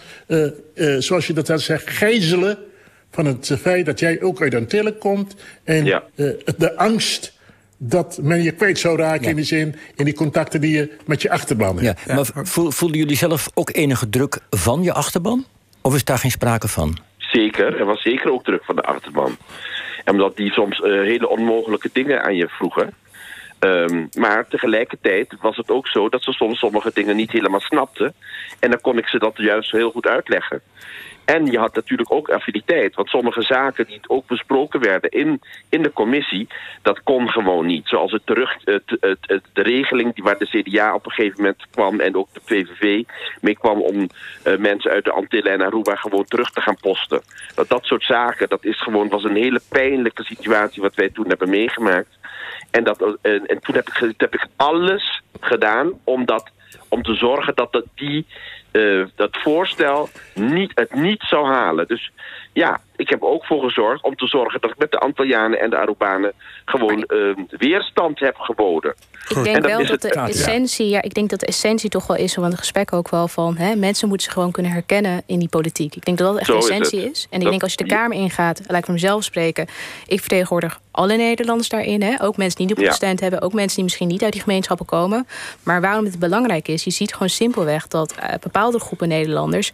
zoals 0.99 1.27
je 1.27 1.33
dat 1.33 1.47
had 1.47 1.61
zegt, 1.61 1.89
gijzelen 1.89 2.57
van 3.11 3.25
het 3.25 3.57
feit 3.61 3.85
dat 3.85 3.99
jij 3.99 4.21
ook 4.21 4.41
uit 4.41 4.55
Antillen 4.55 4.97
komt. 4.97 5.35
En 5.63 5.85
ja. 5.85 6.03
de 6.57 6.77
angst 6.77 7.37
dat 7.77 8.19
men 8.21 8.43
je 8.43 8.51
kwijt 8.51 8.79
zou 8.79 8.97
raken 8.97 9.23
ja. 9.23 9.29
in 9.29 9.35
die 9.35 9.45
zin... 9.45 9.75
in 9.95 10.05
die 10.05 10.13
contacten 10.13 10.61
die 10.61 10.77
je 10.77 10.97
met 11.05 11.21
je 11.21 11.29
achterban 11.29 11.79
hebt. 11.79 12.01
Ja, 12.05 12.15
maar 12.15 12.47
voelden 12.73 12.97
jullie 12.97 13.15
zelf 13.15 13.49
ook 13.53 13.69
enige 13.73 14.09
druk 14.09 14.39
van 14.49 14.83
je 14.83 14.93
achterban? 14.93 15.45
Of 15.81 15.95
is 15.95 16.03
daar 16.03 16.17
geen 16.17 16.31
sprake 16.31 16.67
van? 16.67 16.97
Zeker, 17.17 17.79
er 17.79 17.85
was 17.85 18.01
zeker 18.01 18.31
ook 18.31 18.43
druk 18.43 18.63
van 18.63 18.75
de 18.75 18.81
achterban. 18.81 19.37
En 20.03 20.13
omdat 20.13 20.37
die 20.37 20.51
soms 20.51 20.79
uh, 20.79 20.85
hele 20.85 21.29
onmogelijke 21.29 21.89
dingen 21.93 22.23
aan 22.23 22.35
je 22.35 22.47
vroegen... 22.47 22.93
Um, 23.59 24.09
maar 24.17 24.47
tegelijkertijd 24.47 25.35
was 25.41 25.57
het 25.57 25.69
ook 25.69 25.87
zo 25.87 26.09
dat 26.09 26.23
ze 26.23 26.31
soms 26.31 26.59
sommige 26.59 26.91
dingen 26.93 27.15
niet 27.15 27.31
helemaal 27.31 27.59
snapten. 27.59 28.13
En 28.59 28.69
dan 28.69 28.81
kon 28.81 28.97
ik 28.97 29.07
ze 29.07 29.19
dat 29.19 29.33
juist 29.35 29.71
heel 29.71 29.91
goed 29.91 30.07
uitleggen. 30.07 30.61
En 31.25 31.45
je 31.45 31.59
had 31.59 31.75
natuurlijk 31.75 32.13
ook 32.13 32.29
affiniteit. 32.29 32.95
Want 32.95 33.09
sommige 33.09 33.41
zaken 33.41 33.85
die 33.85 33.99
ook 34.07 34.27
besproken 34.27 34.79
werden 34.79 35.09
in, 35.09 35.41
in 35.69 35.81
de 35.81 35.93
commissie... 35.93 36.47
dat 36.81 37.03
kon 37.03 37.29
gewoon 37.29 37.65
niet. 37.65 37.87
Zoals 37.87 38.11
het 38.11 38.25
terug, 38.25 38.57
het, 38.63 38.97
het, 38.99 39.43
de 39.53 39.61
regeling 39.61 40.15
die 40.15 40.23
waar 40.23 40.37
de 40.37 40.61
CDA 40.61 40.93
op 40.93 41.05
een 41.05 41.11
gegeven 41.11 41.41
moment 41.41 41.65
kwam... 41.71 41.99
en 41.99 42.15
ook 42.15 42.27
de 42.33 42.39
PVV 42.45 43.03
mee 43.41 43.57
kwam 43.57 43.81
om 43.81 44.07
uh, 44.45 44.57
mensen 44.57 44.91
uit 44.91 45.03
de 45.03 45.11
Antillen 45.11 45.51
en 45.51 45.61
Aruba... 45.61 45.95
gewoon 45.95 46.25
terug 46.25 46.51
te 46.51 46.61
gaan 46.61 46.77
posten. 46.81 47.21
Dat, 47.55 47.69
dat 47.69 47.85
soort 47.85 48.03
zaken, 48.03 48.49
dat 48.49 48.65
is 48.65 48.81
gewoon, 48.81 49.09
was 49.09 49.23
een 49.23 49.35
hele 49.35 49.61
pijnlijke 49.69 50.23
situatie... 50.23 50.81
wat 50.81 50.95
wij 50.95 51.09
toen 51.09 51.27
hebben 51.27 51.49
meegemaakt. 51.49 52.18
En, 52.71 52.83
dat, 52.83 53.17
en, 53.21 53.45
en 53.45 53.59
toen 53.59 53.75
heb 53.75 53.87
ik, 53.87 54.13
heb 54.17 54.33
ik 54.33 54.47
alles 54.55 55.21
gedaan 55.39 55.91
om, 56.03 56.25
dat, 56.25 56.49
om 56.87 57.03
te 57.03 57.13
zorgen 57.13 57.55
dat, 57.55 57.71
dat 57.71 57.85
die 57.95 58.25
uh, 58.71 59.05
dat 59.15 59.37
voorstel 59.37 60.09
niet, 60.33 60.71
het 60.75 60.93
niet 60.93 61.23
zou 61.27 61.47
halen. 61.47 61.87
Dus 61.87 62.11
ja, 62.53 62.81
ik 62.99 63.09
heb 63.09 63.23
ook 63.23 63.45
voor 63.45 63.63
gezorgd 63.63 64.03
om 64.03 64.15
te 64.15 64.27
zorgen 64.27 64.61
dat 64.61 64.71
ik 64.71 64.77
met 64.77 64.91
de 64.91 64.97
Antillianen 64.97 65.59
en 65.59 65.69
de 65.69 65.77
Arubanen 65.77 66.33
gewoon 66.65 67.03
uh, 67.07 67.35
weerstand 67.49 68.19
heb 68.19 68.35
geboden. 68.35 68.95
Ik 69.29 69.43
denk 69.43 69.65
wel 69.65 69.85
dat 69.85 70.01
de 70.01 70.09
essentie, 70.09 70.89
ja, 70.89 71.01
ik 71.01 71.13
denk 71.13 71.29
dat 71.29 71.39
de 71.39 71.45
essentie 71.45 71.89
toch 71.89 72.07
wel 72.07 72.17
is, 72.17 72.33
van 72.33 72.43
het 72.43 72.57
gesprek 72.57 72.93
ook 72.93 73.09
wel 73.09 73.27
van 73.27 73.57
hè, 73.57 73.75
mensen 73.75 74.07
moeten 74.07 74.25
zich 74.25 74.33
gewoon 74.33 74.51
kunnen 74.51 74.71
herkennen 74.71 75.23
in 75.25 75.39
die 75.39 75.49
politiek. 75.49 75.95
Ik 75.95 76.05
denk 76.05 76.17
dat 76.17 76.27
dat 76.27 76.37
echt 76.37 76.47
de 76.47 76.57
essentie 76.57 77.09
is, 77.09 77.27
En 77.29 77.41
ik 77.41 77.49
denk 77.49 77.61
als 77.61 77.71
je 77.71 77.77
de 77.77 77.85
Kamer 77.85 78.17
ingaat, 78.17 78.61
laat 78.67 78.77
ik 78.77 78.85
van 78.85 78.93
mezelf 78.93 79.23
spreken, 79.23 79.67
ik 80.07 80.19
vertegenwoordig 80.19 80.79
alle 80.91 81.15
Nederlanders 81.15 81.69
daarin. 81.69 82.01
Hè? 82.01 82.23
Ook 82.23 82.37
mensen 82.37 82.57
die 82.57 82.67
niet 82.67 82.77
op 82.77 82.85
gestemd 82.85 83.19
hebben, 83.19 83.41
ook 83.41 83.53
mensen 83.53 83.75
die 83.75 83.83
misschien 83.83 84.07
niet 84.07 84.23
uit 84.23 84.33
die 84.33 84.41
gemeenschappen 84.41 84.85
komen. 84.85 85.27
Maar 85.63 85.81
waarom 85.81 86.05
het 86.05 86.19
belangrijk 86.19 86.67
is, 86.67 86.83
je 86.83 86.91
ziet 86.91 87.13
gewoon 87.13 87.29
simpelweg 87.29 87.87
dat 87.87 88.15
uh, 88.19 88.25
bepaalde 88.41 88.79
groepen 88.79 89.07
Nederlanders 89.07 89.71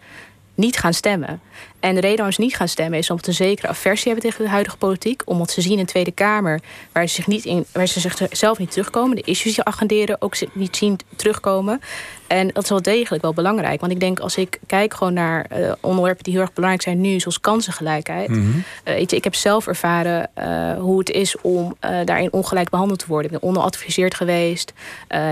niet 0.56 0.76
gaan 0.76 0.94
stemmen. 0.94 1.40
En 1.86 1.94
de 1.94 2.00
reden 2.00 2.16
waarom 2.16 2.34
ze 2.34 2.40
niet 2.40 2.56
gaan 2.56 2.68
stemmen 2.68 2.98
is 2.98 3.10
omdat 3.10 3.24
ze 3.24 3.30
een 3.30 3.48
zekere 3.48 3.68
aversie 3.68 4.12
hebben 4.12 4.30
tegen 4.30 4.44
de 4.44 4.50
huidige 4.50 4.76
politiek. 4.76 5.22
Omdat 5.24 5.50
ze 5.50 5.60
zien 5.60 5.72
in 5.72 5.78
de 5.78 5.84
Tweede 5.84 6.10
Kamer 6.10 6.60
waar 6.92 7.06
ze, 7.06 7.14
zich 7.14 7.26
niet 7.26 7.44
in, 7.44 7.66
waar 7.72 7.86
ze 7.86 8.00
zichzelf 8.00 8.58
niet 8.58 8.70
terugkomen. 8.70 9.16
De 9.16 9.22
issues 9.22 9.54
die 9.54 9.64
agenderen 9.64 10.22
ook 10.22 10.34
niet 10.52 10.76
zien 10.76 10.98
terugkomen. 11.16 11.80
En 12.26 12.50
dat 12.52 12.62
is 12.62 12.68
wel 12.68 12.82
degelijk 12.82 13.22
wel 13.22 13.32
belangrijk. 13.32 13.80
Want 13.80 13.92
ik 13.92 14.00
denk 14.00 14.18
als 14.18 14.36
ik 14.36 14.60
kijk 14.66 14.94
gewoon 14.94 15.12
naar 15.12 15.46
uh, 15.52 15.72
onderwerpen 15.80 16.24
die 16.24 16.32
heel 16.32 16.42
erg 16.42 16.52
belangrijk 16.52 16.84
zijn 16.84 17.00
nu, 17.00 17.20
zoals 17.20 17.40
kansengelijkheid. 17.40 18.28
Mm 18.28 18.34
-hmm. 18.34 18.64
uh, 18.94 19.00
ik 19.00 19.24
heb 19.24 19.34
zelf 19.34 19.66
ervaren 19.66 20.30
uh, 20.38 20.80
hoe 20.82 20.98
het 20.98 21.10
is 21.10 21.36
om 21.40 21.76
daarin 22.04 22.32
ongelijk 22.32 22.70
behandeld 22.70 22.98
te 22.98 23.06
worden. 23.08 23.32
Ik 23.32 23.38
ben 23.40 23.48
onderadviseerd 23.48 24.14
geweest. 24.14 24.72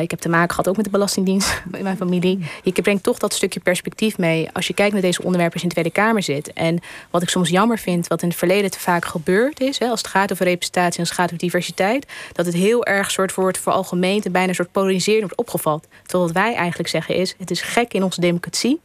ik 0.00 0.10
heb 0.10 0.20
te 0.20 0.28
maken 0.28 0.50
gehad 0.50 0.68
ook 0.68 0.76
met 0.76 0.84
de 0.84 0.90
Belastingdienst 0.90 1.62
in 1.72 1.82
mijn 1.82 1.96
familie. 1.96 2.38
Ik 2.62 2.82
breng 2.82 3.02
toch 3.02 3.18
dat 3.18 3.34
stukje 3.34 3.60
perspectief 3.60 4.18
mee. 4.18 4.48
Als 4.52 4.66
je 4.66 4.74
kijkt 4.74 4.92
naar 4.92 5.02
deze 5.02 5.22
onderwerpen 5.22 5.52
als 5.54 5.62
je 5.62 5.68
in 5.68 5.74
de 5.74 5.80
Tweede 5.80 6.00
Kamer 6.00 6.22
zit. 6.22 6.43
En 6.52 6.80
wat 7.10 7.22
ik 7.22 7.28
soms 7.28 7.48
jammer 7.48 7.78
vind, 7.78 8.06
wat 8.06 8.22
in 8.22 8.28
het 8.28 8.38
verleden 8.38 8.70
te 8.70 8.80
vaak 8.80 9.04
gebeurd 9.04 9.60
is, 9.60 9.78
hè, 9.78 9.86
als 9.88 10.00
het 10.00 10.10
gaat 10.10 10.32
over 10.32 10.46
representatie 10.46 10.92
en 10.92 11.00
als 11.00 11.08
het 11.08 11.18
gaat 11.18 11.26
over 11.26 11.38
diversiteit, 11.38 12.06
dat 12.32 12.46
het 12.46 12.54
heel 12.54 12.84
erg 12.84 13.10
soort 13.10 13.34
wordt 13.34 13.58
voor 13.58 13.72
algemeen 13.72 14.22
en 14.22 14.32
bijna 14.32 14.48
een 14.48 14.54
soort 14.54 14.72
polariserend 14.72 15.22
wordt 15.22 15.36
opgevat. 15.36 15.86
Terwijl 16.02 16.32
wat 16.32 16.42
wij 16.42 16.54
eigenlijk 16.54 16.88
zeggen 16.88 17.14
is: 17.14 17.34
het 17.38 17.50
is 17.50 17.60
gek 17.60 17.92
in 17.92 18.02
onze 18.02 18.20
democratie 18.20 18.80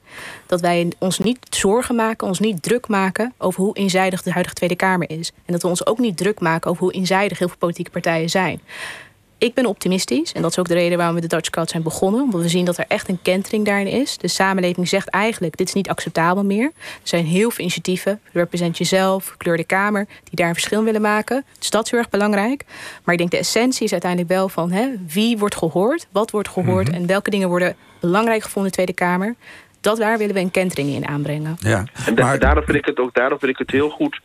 dat 0.45 0.62
wij 0.62 0.91
ons 0.98 1.19
niet 1.19 1.39
zorgen 1.50 1.95
maken, 1.95 2.28
ons 2.28 2.39
niet 2.39 2.63
druk 2.63 2.88
maken 2.88 3.34
over 3.38 3.62
hoe 3.62 3.78
eenzijdig 3.78 4.22
de 4.22 4.32
huidige 4.32 4.56
Tweede 4.56 4.76
Kamer 4.76 5.10
is. 5.10 5.32
En 5.45 5.54
dat 5.54 5.62
we 5.62 5.67
ons 5.67 5.86
ook 5.86 6.00
niet 6.00 6.17
druk 6.17 6.39
maken 6.39 6.72
over 6.72 6.84
hoe 6.84 6.93
eenzijdig 6.93 7.39
heel 7.39 7.48
veel 7.48 7.58
politieke 7.58 7.91
partijen 7.91 8.30
zijn. 8.30 8.62
Ik 9.39 9.54
ben 9.54 9.65
optimistisch 9.65 10.34
en 10.34 10.41
dat 10.41 10.52
is 10.52 10.60
ook 10.60 10.67
de 10.67 10.73
reden 10.73 10.97
waarom 10.97 11.15
we 11.15 11.21
de 11.21 11.28
Dutch 11.28 11.49
Code 11.49 11.69
zijn 11.69 11.84
begonnen. 11.84 12.21
Omdat 12.21 12.41
we 12.41 12.49
zien 12.49 12.65
dat 12.65 12.78
er 12.78 12.86
echt 12.88 13.10
een 13.10 13.21
kentering 13.21 13.65
daarin 13.65 13.88
is. 13.88 14.17
De 14.17 14.28
samenleving 14.28 14.88
zegt 14.88 15.10
eigenlijk, 15.10 15.58
dit 15.58 15.67
is 15.67 15.73
niet 15.73 15.89
acceptabel 15.89 16.45
meer. 16.45 16.65
Er 16.75 16.99
zijn 17.04 17.25
heel 17.25 17.49
veel 17.49 17.63
initiatieven, 17.63 18.19
represent 18.34 18.78
jezelf, 18.78 19.38
kleur 19.38 19.58
de 19.58 19.63
Kamer, 19.63 20.06
die 20.06 20.36
daar 20.36 20.47
een 20.47 20.54
verschil 20.54 20.84
willen 20.84 21.02
maken. 21.02 21.45
Dus 21.60 21.69
dat 21.69 21.86
is 21.86 21.91
heel 21.91 21.99
erg 21.99 22.10
belangrijk. 22.10 22.65
Maar 23.04 23.13
ik 23.13 23.19
denk 23.19 23.32
de 23.32 23.38
essentie 23.38 23.84
is 23.86 23.91
uiteindelijk 23.91 24.32
wel 24.32 24.49
van 24.49 24.71
hè, 24.71 24.88
wie 25.08 25.38
wordt 25.38 25.56
gehoord, 25.56 26.08
wat 26.12 26.32
wordt 26.32 26.49
gehoord 26.49 26.88
mhm. 26.88 26.95
en 26.95 27.06
welke 27.06 27.30
dingen 27.30 27.49
worden 27.49 27.75
belangrijk 27.99 28.43
gevonden 28.43 28.71
in 28.71 28.78
de 28.78 28.84
Tweede 28.84 28.93
Kamer 28.93 29.36
dat 29.82 29.97
daar 29.97 30.17
willen 30.17 30.34
we 30.34 30.41
een 30.41 30.52
kentering 30.52 30.89
in 30.89 31.08
aanbrengen. 31.08 31.56
Ja, 31.60 31.84
en 32.06 32.13
maar... 32.13 32.39
daarom, 32.39 32.63
vind 32.63 32.78
ik 32.78 32.86
het 32.86 32.99
ook, 32.99 33.13
daarom 33.13 33.39
vind 33.39 33.52
ik 33.52 33.58
het 33.58 33.71
heel 33.71 33.89
goed 33.89 34.19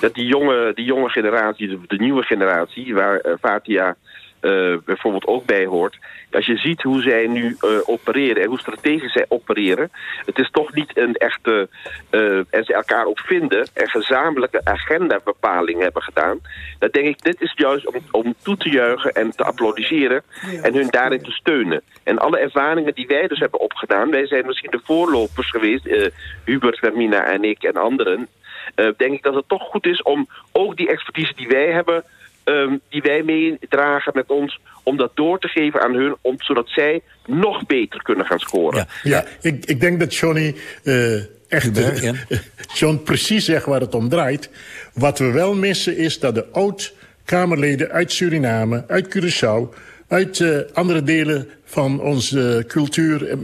dat 0.00 0.14
die 0.14 0.26
jonge, 0.26 0.72
die 0.74 0.84
jonge 0.84 1.08
generatie, 1.08 1.68
de, 1.68 1.78
de 1.86 1.96
nieuwe 1.96 2.22
generatie, 2.22 2.94
waar 2.94 3.26
uh, 3.26 3.32
Fatia 3.40 3.96
uh, 4.40 4.76
bijvoorbeeld 4.84 5.26
ook 5.26 5.44
bij 5.44 5.66
hoort. 5.66 5.98
Als 6.30 6.46
je 6.46 6.56
ziet 6.56 6.82
hoe 6.82 7.02
zij 7.02 7.26
nu 7.26 7.56
uh, 7.60 7.70
opereren 7.84 8.42
en 8.42 8.48
hoe 8.48 8.58
strategisch 8.58 9.12
zij 9.12 9.24
opereren. 9.28 9.90
Het 10.24 10.38
is 10.38 10.50
toch 10.50 10.74
niet 10.74 10.98
een 10.98 11.14
echte... 11.14 11.68
Uh, 12.10 12.36
en 12.36 12.64
ze 12.64 12.74
elkaar 12.74 13.06
ook 13.06 13.18
vinden 13.18 13.68
en 13.74 13.88
gezamenlijke 13.88 14.60
agenda-bepaling 14.64 15.80
hebben 15.80 16.02
gedaan. 16.02 16.40
Dan 16.78 16.88
denk 16.92 17.06
ik, 17.06 17.22
dit 17.22 17.40
is 17.40 17.52
juist 17.56 17.86
om, 17.86 17.94
om 18.10 18.34
toe 18.42 18.56
te 18.56 18.70
juichen 18.70 19.12
en 19.12 19.30
te 19.30 19.44
applaudisseren. 19.44 20.22
En 20.62 20.74
hun 20.74 20.88
daarin 20.90 21.22
te 21.22 21.30
steunen. 21.30 21.82
En 22.02 22.18
alle 22.18 22.38
ervaringen 22.38 22.94
die 22.94 23.06
wij 23.06 23.26
dus 23.26 23.38
hebben 23.38 23.60
opgedaan. 23.60 24.10
Wij 24.10 24.26
zijn 24.26 24.46
misschien 24.46 24.70
de 24.70 24.80
voorlopers 24.84 25.50
geweest. 25.50 26.12
Hubert, 26.44 26.78
Vermina 26.78 27.24
en 27.24 27.44
ik 27.44 27.62
en 27.62 27.76
anderen. 27.76 28.28
denk 28.74 29.12
ik 29.12 29.22
dat 29.22 29.34
het 29.34 29.48
toch 29.48 29.62
goed 29.62 29.86
is 29.86 30.02
om 30.02 30.28
ook 30.52 30.76
die 30.76 30.88
expertise 30.88 31.34
die 31.34 31.48
wij 31.48 31.66
hebben 31.72 32.04
um, 32.44 32.80
die 32.88 33.02
wij 33.02 33.22
meedragen 33.22 34.12
met 34.14 34.30
ons... 34.30 34.60
om 34.82 34.96
dat 34.96 35.10
door 35.14 35.38
te 35.38 35.48
geven 35.48 35.80
aan 35.82 35.94
hun, 35.94 36.16
om, 36.20 36.34
zodat 36.38 36.68
zij 36.68 37.02
nog 37.26 37.66
beter 37.66 38.02
kunnen 38.02 38.26
gaan 38.26 38.38
scoren. 38.38 38.78
Ja, 38.78 38.86
ja 39.02 39.24
ik, 39.40 39.64
ik 39.64 39.80
denk 39.80 40.00
dat 40.00 40.14
Johnny... 40.14 40.54
Uh, 40.84 41.22
echt, 41.48 41.78
uh, 41.78 42.12
John 42.78 43.00
precies 43.04 43.44
zegt 43.44 43.66
waar 43.66 43.80
het 43.80 43.94
om 43.94 44.08
draait. 44.08 44.50
Wat 44.94 45.18
we 45.18 45.30
wel 45.30 45.54
missen 45.54 45.96
is 45.96 46.18
dat 46.18 46.34
de 46.34 46.46
oud-Kamerleden 46.52 47.90
uit 47.90 48.12
Suriname, 48.12 48.84
uit 48.86 49.16
Curaçao... 49.16 49.74
uit 50.08 50.38
uh, 50.38 50.58
andere 50.72 51.02
delen 51.02 51.48
van 51.64 52.00
onze 52.00 52.64
cultuur... 52.66 53.38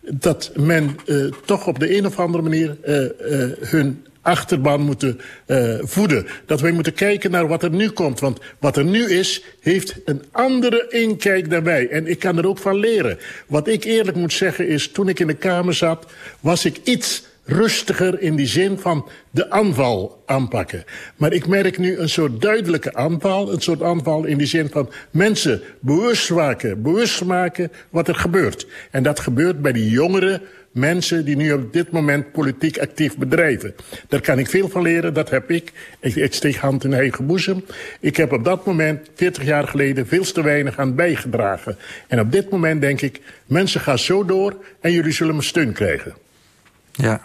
dat 0.00 0.52
men 0.56 0.96
toch 1.44 1.66
op 1.66 1.78
de 1.78 1.96
een 1.96 2.06
of 2.06 2.18
andere 2.18 2.42
manier 2.42 2.76
hun 3.60 4.06
achterban 4.26 4.80
moeten 4.80 5.20
uh, 5.46 5.78
voeden. 5.82 6.26
Dat 6.46 6.60
wij 6.60 6.72
moeten 6.72 6.92
kijken 6.92 7.30
naar 7.30 7.48
wat 7.48 7.62
er 7.62 7.70
nu 7.70 7.90
komt. 7.90 8.20
Want 8.20 8.38
wat 8.58 8.76
er 8.76 8.84
nu 8.84 9.10
is, 9.10 9.42
heeft 9.60 9.96
een 10.04 10.22
andere 10.30 10.86
inkijk 10.88 11.50
daarbij. 11.50 11.88
En 11.88 12.06
ik 12.06 12.18
kan 12.18 12.38
er 12.38 12.46
ook 12.46 12.58
van 12.58 12.76
leren. 12.76 13.18
Wat 13.46 13.68
ik 13.68 13.84
eerlijk 13.84 14.16
moet 14.16 14.32
zeggen 14.32 14.68
is, 14.68 14.90
toen 14.90 15.08
ik 15.08 15.20
in 15.20 15.26
de 15.26 15.34
Kamer 15.34 15.74
zat... 15.74 16.06
was 16.40 16.64
ik 16.64 16.80
iets 16.84 17.24
rustiger 17.46 18.20
in 18.20 18.36
die 18.36 18.46
zin 18.46 18.78
van 18.78 19.08
de 19.30 19.50
aanval 19.50 20.22
aanpakken. 20.26 20.84
Maar 21.16 21.32
ik 21.32 21.46
merk 21.46 21.78
nu 21.78 21.98
een 21.98 22.08
soort 22.08 22.40
duidelijke 22.40 22.94
aanval. 22.94 23.52
Een 23.52 23.60
soort 23.60 23.82
aanval 23.82 24.24
in 24.24 24.38
die 24.38 24.46
zin 24.46 24.68
van 24.68 24.90
mensen 25.10 25.62
bewust 25.80 26.30
maken, 26.30 26.82
bewust 26.82 27.24
maken 27.24 27.72
wat 27.90 28.08
er 28.08 28.14
gebeurt. 28.14 28.66
En 28.90 29.02
dat 29.02 29.20
gebeurt 29.20 29.62
bij 29.62 29.72
die 29.72 29.90
jongeren 29.90 30.42
mensen 30.76 31.24
die 31.24 31.36
nu 31.36 31.52
op 31.52 31.72
dit 31.72 31.90
moment 31.90 32.32
politiek 32.32 32.78
actief 32.78 33.16
bedrijven. 33.16 33.74
Daar 34.08 34.20
kan 34.20 34.38
ik 34.38 34.48
veel 34.48 34.68
van 34.68 34.82
leren, 34.82 35.14
dat 35.14 35.30
heb 35.30 35.50
ik. 35.50 35.72
Ik, 36.00 36.34
steek 36.34 36.56
hand 36.56 36.84
in 36.84 36.92
eigen 36.92 37.26
boezem. 37.26 37.64
Ik 38.00 38.16
heb 38.16 38.32
op 38.32 38.44
dat 38.44 38.66
moment, 38.66 39.08
40 39.14 39.44
jaar 39.44 39.68
geleden, 39.68 40.06
veel 40.06 40.24
te 40.24 40.42
weinig 40.42 40.78
aan 40.78 40.94
bijgedragen. 40.94 41.76
En 42.06 42.20
op 42.20 42.32
dit 42.32 42.50
moment 42.50 42.80
denk 42.80 43.00
ik, 43.00 43.20
mensen 43.46 43.80
gaan 43.80 43.98
zo 43.98 44.24
door 44.24 44.56
en 44.80 44.92
jullie 44.92 45.12
zullen 45.12 45.34
mijn 45.34 45.46
steun 45.46 45.72
krijgen. 45.72 46.14
Ja, 46.92 47.20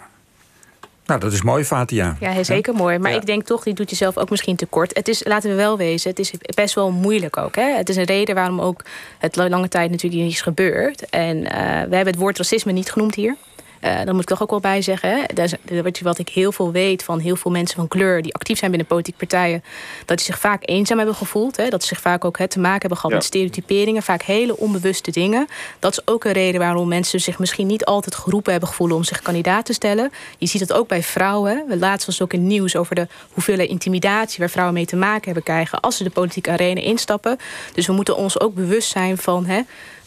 nou, 1.12 1.24
dat 1.24 1.32
is 1.32 1.42
mooi, 1.42 1.64
Fatia. 1.64 2.16
Ja, 2.20 2.42
zeker 2.42 2.74
mooi. 2.74 2.98
Maar 2.98 3.12
ik 3.12 3.26
denk 3.26 3.42
toch, 3.42 3.62
die 3.62 3.74
doet 3.74 3.90
jezelf 3.90 4.16
ook 4.16 4.30
misschien 4.30 4.56
tekort. 4.56 4.96
Het 4.96 5.08
is, 5.08 5.24
laten 5.24 5.50
we 5.50 5.56
wel 5.56 5.76
wezen, 5.76 6.10
het 6.10 6.18
is 6.18 6.32
best 6.54 6.74
wel 6.74 6.90
moeilijk 6.90 7.36
ook. 7.36 7.56
Hè? 7.56 7.76
Het 7.76 7.88
is 7.88 7.96
een 7.96 8.04
reden 8.04 8.34
waarom 8.34 8.60
ook 8.60 8.84
het 9.18 9.36
lange 9.36 9.68
tijd 9.68 9.90
natuurlijk 9.90 10.22
niet 10.22 10.32
is 10.32 10.40
gebeurd. 10.40 11.08
En 11.10 11.36
uh, 11.36 11.52
we 11.52 11.96
hebben 11.96 12.06
het 12.06 12.16
woord 12.16 12.36
racisme 12.36 12.72
niet 12.72 12.92
genoemd 12.92 13.14
hier. 13.14 13.36
Uh, 13.84 13.96
dan 14.04 14.14
moet 14.14 14.22
ik 14.22 14.28
toch 14.28 14.42
ook 14.42 14.50
wel 14.50 14.60
bij 14.60 14.82
zeggen. 14.82 15.10
Hè? 15.10 15.22
Dat 15.34 15.56
is, 15.92 16.00
wat 16.00 16.18
ik 16.18 16.28
heel 16.28 16.52
veel 16.52 16.72
weet 16.72 17.04
van 17.04 17.18
heel 17.18 17.36
veel 17.36 17.50
mensen 17.50 17.76
van 17.76 17.88
kleur 17.88 18.22
die 18.22 18.34
actief 18.34 18.58
zijn 18.58 18.70
binnen 18.70 18.88
politieke 18.88 19.18
partijen. 19.18 19.64
Dat 20.04 20.16
die 20.16 20.26
zich 20.26 20.38
vaak 20.38 20.62
eenzaam 20.64 20.96
hebben 20.98 21.16
gevoeld. 21.16 21.56
Hè? 21.56 21.68
Dat 21.68 21.82
ze 21.82 21.88
zich 21.88 22.00
vaak 22.00 22.24
ook 22.24 22.38
hè, 22.38 22.48
te 22.48 22.58
maken 22.58 22.80
hebben 22.80 22.98
gehad 22.98 23.16
met 23.16 23.24
stereotyperingen. 23.24 24.02
Vaak 24.02 24.22
hele 24.22 24.56
onbewuste 24.56 25.10
dingen. 25.10 25.46
Dat 25.78 25.92
is 25.92 26.06
ook 26.06 26.24
een 26.24 26.32
reden 26.32 26.60
waarom 26.60 26.88
mensen 26.88 27.20
zich 27.20 27.38
misschien 27.38 27.66
niet 27.66 27.84
altijd 27.84 28.14
geroepen 28.14 28.50
hebben 28.50 28.68
gevoeld 28.68 28.92
om 28.92 29.04
zich 29.04 29.22
kandidaat 29.22 29.64
te 29.64 29.72
stellen. 29.72 30.12
Je 30.38 30.46
ziet 30.46 30.60
het 30.60 30.72
ook 30.72 30.88
bij 30.88 31.02
vrouwen. 31.02 31.64
We 31.68 31.78
laatst 31.78 32.06
was 32.06 32.22
ook 32.22 32.32
in 32.32 32.46
nieuws 32.46 32.76
over 32.76 32.94
de 32.94 33.08
hoeveelheid 33.32 33.68
intimidatie 33.68 34.38
waar 34.38 34.50
vrouwen 34.50 34.74
mee 34.74 34.86
te 34.86 34.96
maken 34.96 35.24
hebben 35.24 35.42
krijgen 35.42 35.80
als 35.80 35.96
ze 35.96 36.04
de 36.04 36.10
politieke 36.10 36.50
arena 36.50 36.80
instappen. 36.80 37.38
Dus 37.74 37.86
we 37.86 37.92
moeten 37.92 38.16
ons 38.16 38.40
ook 38.40 38.54
bewust 38.54 38.90
zijn 38.90 39.18
van. 39.18 39.46
Hè, 39.46 39.60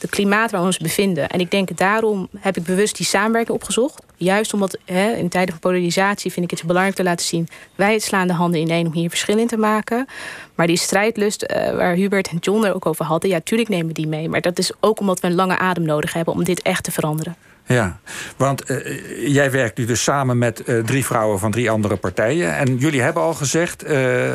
het 0.06 0.10
klimaat 0.10 0.52
waar 0.52 0.62
we 0.62 0.68
ons 0.68 0.78
bevinden. 0.78 1.30
En 1.30 1.40
ik 1.40 1.52
denk 1.52 1.78
daarom 1.78 2.28
heb 2.40 2.58
ik 2.58 2.64
bewust 2.64 2.98
die 2.98 3.06
samenwerking 3.06 3.58
opgezocht. 3.66 4.04
Juist 4.16 4.54
omdat 4.54 4.78
hè, 4.86 5.12
in 5.12 5.30
tijden 5.30 5.54
van 5.54 5.60
polarisatie 5.60 6.32
vind 6.32 6.52
ik 6.52 6.58
het 6.58 6.68
belangrijk 6.68 6.96
te 6.96 7.04
laten 7.04 7.26
zien... 7.26 7.48
wij 7.76 8.00
slaan 8.00 8.28
de 8.28 8.34
handen 8.34 8.60
ineen 8.60 8.86
om 8.86 8.94
hier 8.94 9.10
verschil 9.10 9.38
in 9.38 9.48
te 9.48 9.58
maken. 9.58 10.08
Maar 10.56 10.68
die 10.68 10.78
strijdlust 10.78 11.44
uh, 11.44 11.76
waar 11.76 11.96
Hubert 11.96 12.28
en 12.28 12.38
John 12.38 12.66
er 12.66 12.76
ook 12.76 12.86
over 12.86 13.06
hadden... 13.06 13.30
ja, 13.30 13.40
tuurlijk 13.44 13.70
nemen 13.70 13.88
we 13.88 13.94
die 13.94 14.08
mee. 14.08 14.30
Maar 14.30 14.42
dat 14.42 14.60
is 14.60 14.72
ook 14.80 15.00
omdat 15.00 15.20
we 15.20 15.28
een 15.28 15.36
lange 15.36 15.58
adem 15.58 15.84
nodig 15.84 16.14
hebben 16.14 16.34
om 16.34 16.44
dit 16.44 16.62
echt 16.62 16.84
te 16.84 16.92
veranderen. 16.92 17.36
Ja, 17.68 18.00
want 18.38 18.70
uh, 18.70 19.34
jij 19.34 19.52
werkt 19.52 19.78
nu 19.78 19.86
dus 19.86 20.04
samen 20.04 20.38
met 20.38 20.64
uh, 20.66 20.84
drie 20.84 21.06
vrouwen 21.06 21.40
van 21.40 21.52
drie 21.52 21.70
andere 21.70 21.96
partijen. 21.96 22.58
En 22.58 22.78
jullie 22.78 23.02
hebben 23.02 23.24
al 23.24 23.34
gezegd, 23.34 23.90
uh, 23.90 24.34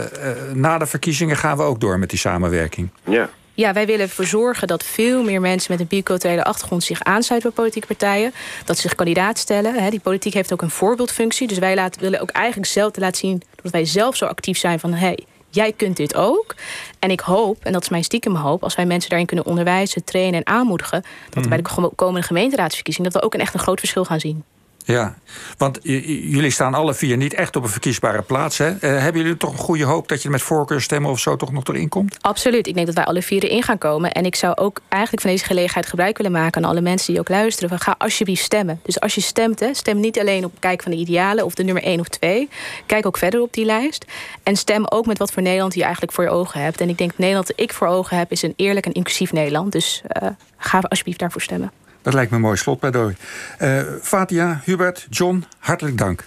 na 0.54 0.78
de 0.78 0.86
verkiezingen 0.86 1.36
gaan 1.36 1.56
we 1.56 1.62
ook 1.62 1.80
door 1.80 1.98
met 1.98 2.10
die 2.10 2.18
samenwerking. 2.18 2.90
Ja 3.04 3.28
ja, 3.60 3.72
wij 3.72 3.86
willen 3.86 4.00
ervoor 4.00 4.24
zorgen 4.24 4.68
dat 4.68 4.84
veel 4.84 5.22
meer 5.22 5.40
mensen 5.40 5.72
met 5.72 5.80
een 5.80 5.86
biculturele 5.86 6.44
achtergrond 6.44 6.82
zich 6.82 7.02
aansluiten 7.02 7.50
bij 7.50 7.62
politieke 7.62 7.86
partijen. 7.86 8.32
Dat 8.64 8.76
ze 8.76 8.82
zich 8.82 8.94
kandidaat 8.94 9.38
stellen. 9.38 9.90
Die 9.90 10.00
politiek 10.00 10.34
heeft 10.34 10.52
ook 10.52 10.62
een 10.62 10.70
voorbeeldfunctie. 10.70 11.48
Dus 11.48 11.58
wij 11.58 11.74
laten, 11.74 12.00
willen 12.00 12.20
ook 12.20 12.30
eigenlijk 12.30 12.70
zelf 12.70 12.92
te 12.92 13.00
laten 13.00 13.18
zien 13.18 13.42
dat 13.62 13.72
wij 13.72 13.84
zelf 13.84 14.16
zo 14.16 14.24
actief 14.24 14.58
zijn 14.58 14.80
van 14.80 14.92
hey, 14.92 15.18
jij 15.50 15.72
kunt 15.72 15.96
dit 15.96 16.14
ook. 16.14 16.54
En 16.98 17.10
ik 17.10 17.20
hoop, 17.20 17.64
en 17.64 17.72
dat 17.72 17.82
is 17.82 17.88
mijn 17.88 18.04
stiekem 18.04 18.34
hoop, 18.34 18.62
als 18.62 18.74
wij 18.74 18.86
mensen 18.86 19.08
daarin 19.08 19.26
kunnen 19.26 19.46
onderwijzen, 19.46 20.04
trainen 20.04 20.44
en 20.44 20.52
aanmoedigen, 20.54 21.04
dat 21.30 21.44
mm 21.44 21.48
bij 21.48 21.62
de 21.62 21.90
komende 21.94 22.26
gemeenteraadsverkiezing 22.26 23.06
dat 23.06 23.20
we 23.20 23.26
ook 23.26 23.34
een 23.34 23.40
echt 23.40 23.54
een 23.54 23.60
groot 23.60 23.78
verschil 23.78 24.04
gaan 24.04 24.20
zien. 24.20 24.44
Ja, 24.84 25.14
want 25.58 25.78
jullie 25.82 26.50
staan 26.50 26.74
alle 26.74 26.94
vier 26.94 27.16
niet 27.16 27.34
echt 27.34 27.56
op 27.56 27.62
een 27.62 27.68
verkiesbare 27.68 28.22
plaats. 28.22 28.58
Hè? 28.58 28.68
Uh, 28.68 28.78
hebben 28.80 29.22
jullie 29.22 29.36
toch 29.36 29.52
een 29.52 29.58
goede 29.58 29.84
hoop 29.84 30.08
dat 30.08 30.22
je 30.22 30.30
met 30.30 30.42
voorkeurstemmen 30.42 31.10
of 31.10 31.18
zo 31.18 31.36
toch 31.36 31.52
nog 31.52 31.64
erin 31.64 31.88
komt? 31.88 32.16
Absoluut. 32.20 32.66
Ik 32.66 32.74
denk 32.74 32.86
dat 32.86 32.94
wij 32.94 33.04
alle 33.04 33.22
vier 33.22 33.44
erin 33.44 33.62
gaan 33.62 33.78
komen. 33.78 34.12
En 34.12 34.24
ik 34.24 34.34
zou 34.34 34.56
ook 34.56 34.80
eigenlijk 34.88 35.22
van 35.22 35.30
deze 35.30 35.44
gelegenheid 35.44 35.86
gebruik 35.86 36.16
willen 36.16 36.32
maken 36.32 36.64
aan 36.64 36.70
alle 36.70 36.80
mensen 36.80 37.12
die 37.12 37.20
ook 37.20 37.28
luisteren. 37.28 37.80
Ga 37.80 37.94
alsjeblieft 37.98 38.42
stemmen. 38.42 38.80
Dus 38.82 39.00
als 39.00 39.14
je 39.14 39.20
stemt, 39.20 39.60
hè, 39.60 39.74
stem 39.74 40.00
niet 40.00 40.20
alleen 40.20 40.44
op 40.44 40.52
kijk 40.58 40.82
van 40.82 40.92
de 40.92 40.98
idealen 40.98 41.44
of 41.44 41.54
de 41.54 41.64
nummer 41.64 41.82
1 41.82 42.00
of 42.00 42.08
2. 42.08 42.48
Kijk 42.86 43.06
ook 43.06 43.18
verder 43.18 43.40
op 43.40 43.52
die 43.52 43.64
lijst. 43.64 44.04
En 44.42 44.56
stem 44.56 44.86
ook 44.86 45.06
met 45.06 45.18
wat 45.18 45.32
voor 45.32 45.42
Nederland 45.42 45.74
je 45.74 45.82
eigenlijk 45.82 46.12
voor 46.12 46.24
je 46.24 46.30
ogen 46.30 46.60
hebt. 46.60 46.80
En 46.80 46.88
ik 46.88 46.98
denk 46.98 47.12
Nederland 47.16 47.46
dat 47.46 47.60
ik 47.60 47.72
voor 47.72 47.86
ogen 47.86 48.16
heb 48.16 48.30
is 48.30 48.42
een 48.42 48.54
eerlijk 48.56 48.86
en 48.86 48.92
inclusief 48.92 49.32
Nederland. 49.32 49.72
Dus 49.72 50.02
uh, 50.22 50.28
ga 50.56 50.78
alsjeblieft 50.78 51.18
daarvoor 51.18 51.42
stemmen. 51.42 51.70
Dat 52.02 52.14
lijkt 52.14 52.30
me 52.30 52.36
een 52.36 52.42
mooi 52.42 52.56
slotpleidooi. 52.56 53.16
Uh, 53.62 53.80
Fatia, 54.02 54.60
Hubert, 54.64 55.06
John, 55.10 55.44
hartelijk 55.58 55.98
dank. 55.98 56.24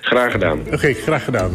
Graag 0.00 0.32
gedaan. 0.32 0.60
Oké, 0.72 0.92
graag 0.92 1.24
gedaan. 1.24 1.50